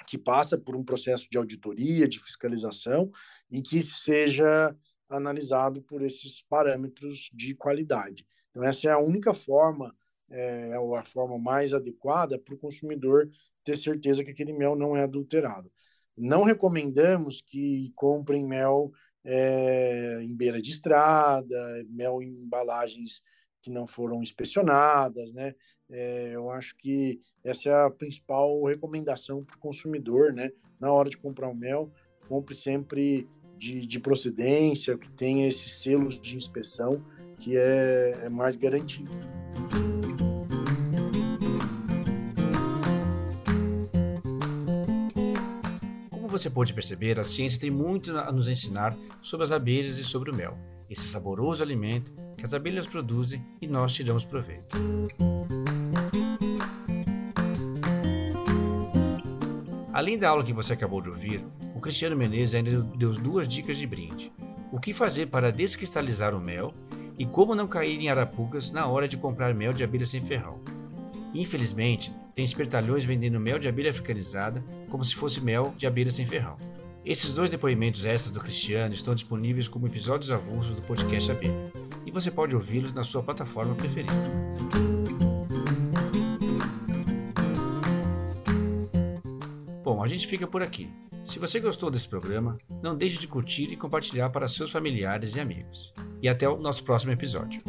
que 0.06 0.16
passa 0.16 0.56
por 0.56 0.76
um 0.76 0.84
processo 0.84 1.28
de 1.30 1.36
auditoria, 1.36 2.08
de 2.08 2.18
fiscalização 2.18 3.10
e 3.50 3.60
que 3.60 3.80
seja 3.82 4.74
analisado 5.08 5.82
por 5.82 6.02
esses 6.02 6.42
parâmetros 6.42 7.30
de 7.32 7.54
qualidade. 7.54 8.26
Então, 8.50 8.64
essa 8.64 8.88
é 8.88 8.90
a 8.90 8.98
única 8.98 9.32
forma, 9.32 9.94
é, 10.30 10.74
a 10.74 11.04
forma 11.04 11.38
mais 11.38 11.72
adequada 11.72 12.38
para 12.38 12.54
o 12.54 12.58
consumidor 12.58 13.28
ter 13.64 13.76
certeza 13.76 14.24
que 14.24 14.30
aquele 14.30 14.52
mel 14.52 14.76
não 14.76 14.96
é 14.96 15.02
adulterado. 15.02 15.70
Não 16.16 16.42
recomendamos 16.42 17.40
que 17.40 17.92
comprem 17.94 18.46
mel 18.46 18.90
é, 19.24 20.20
em 20.22 20.34
beira 20.34 20.60
de 20.60 20.70
estrada, 20.70 21.84
mel 21.88 22.22
em 22.22 22.28
embalagens 22.28 23.22
que 23.60 23.70
não 23.70 23.86
foram 23.86 24.22
inspecionadas, 24.22 25.32
né? 25.32 25.54
É, 25.90 26.32
eu 26.34 26.50
acho 26.50 26.76
que 26.76 27.20
essa 27.42 27.68
é 27.70 27.86
a 27.86 27.90
principal 27.90 28.62
recomendação 28.64 29.42
para 29.42 29.56
o 29.56 29.60
consumidor, 29.60 30.32
né? 30.32 30.50
Na 30.78 30.92
hora 30.92 31.08
de 31.08 31.16
comprar 31.16 31.48
o 31.48 31.54
mel, 31.54 31.90
compre 32.28 32.54
sempre 32.54 33.26
de, 33.56 33.86
de 33.86 33.98
procedência, 33.98 34.96
que 34.96 35.10
tenha 35.10 35.48
esses 35.48 35.80
selos 35.80 36.20
de 36.20 36.36
inspeção, 36.36 36.90
que 37.38 37.56
é, 37.56 38.20
é 38.24 38.28
mais 38.28 38.54
garantido. 38.56 39.10
Como 46.10 46.28
você 46.28 46.50
pode 46.50 46.74
perceber, 46.74 47.18
a 47.18 47.24
ciência 47.24 47.60
tem 47.60 47.70
muito 47.70 48.16
a 48.16 48.30
nos 48.30 48.46
ensinar 48.46 48.96
sobre 49.22 49.44
as 49.44 49.52
abelhas 49.52 49.98
e 49.98 50.04
sobre 50.04 50.30
o 50.30 50.34
mel, 50.34 50.56
esse 50.88 51.08
saboroso 51.08 51.62
alimento 51.62 52.10
que 52.36 52.44
as 52.44 52.54
abelhas 52.54 52.86
produzem 52.86 53.44
e 53.60 53.66
nós 53.66 53.92
tiramos 53.92 54.24
proveito. 54.24 54.76
Além 59.92 60.16
da 60.16 60.28
aula 60.28 60.44
que 60.44 60.52
você 60.52 60.72
acabou 60.72 61.00
de 61.00 61.08
ouvir, 61.08 61.44
o 61.74 61.80
Cristiano 61.80 62.16
Menezes 62.16 62.54
ainda 62.54 62.82
deu 62.96 63.12
duas 63.14 63.48
dicas 63.48 63.76
de 63.76 63.86
brinde. 63.86 64.32
O 64.70 64.78
que 64.78 64.92
fazer 64.94 65.26
para 65.26 65.50
descristalizar 65.50 66.34
o 66.34 66.40
mel 66.40 66.72
e 67.18 67.26
como 67.26 67.54
não 67.54 67.66
cair 67.66 67.98
em 68.00 68.08
arapucas 68.08 68.70
na 68.70 68.86
hora 68.86 69.08
de 69.08 69.16
comprar 69.16 69.54
mel 69.54 69.72
de 69.72 69.82
abelha 69.82 70.06
sem 70.06 70.20
ferrão. 70.20 70.60
Infelizmente, 71.34 72.14
tem 72.34 72.44
espertalhões 72.44 73.04
vendendo 73.04 73.40
mel 73.40 73.58
de 73.58 73.66
abelha 73.66 73.90
africanizada 73.90 74.62
como 74.88 75.04
se 75.04 75.16
fosse 75.16 75.40
mel 75.40 75.74
de 75.76 75.86
abelha 75.86 76.10
sem 76.10 76.24
ferrão. 76.24 76.56
Esses 77.08 77.32
dois 77.32 77.48
depoimentos 77.48 78.04
extras 78.04 78.34
do 78.34 78.38
Cristiano 78.38 78.92
estão 78.92 79.14
disponíveis 79.14 79.66
como 79.66 79.86
episódios 79.86 80.30
avulsos 80.30 80.74
do 80.74 80.82
podcast 80.82 81.30
AB, 81.30 81.46
e 82.04 82.10
você 82.10 82.30
pode 82.30 82.54
ouvi-los 82.54 82.92
na 82.92 83.02
sua 83.02 83.22
plataforma 83.22 83.74
preferida. 83.74 84.12
Bom, 89.82 90.04
a 90.04 90.06
gente 90.06 90.26
fica 90.26 90.46
por 90.46 90.60
aqui. 90.62 90.90
Se 91.24 91.38
você 91.38 91.58
gostou 91.58 91.90
desse 91.90 92.06
programa, 92.06 92.58
não 92.82 92.94
deixe 92.94 93.16
de 93.18 93.26
curtir 93.26 93.72
e 93.72 93.76
compartilhar 93.76 94.28
para 94.28 94.46
seus 94.46 94.70
familiares 94.70 95.34
e 95.34 95.40
amigos. 95.40 95.94
E 96.20 96.28
até 96.28 96.46
o 96.46 96.58
nosso 96.58 96.84
próximo 96.84 97.12
episódio. 97.12 97.62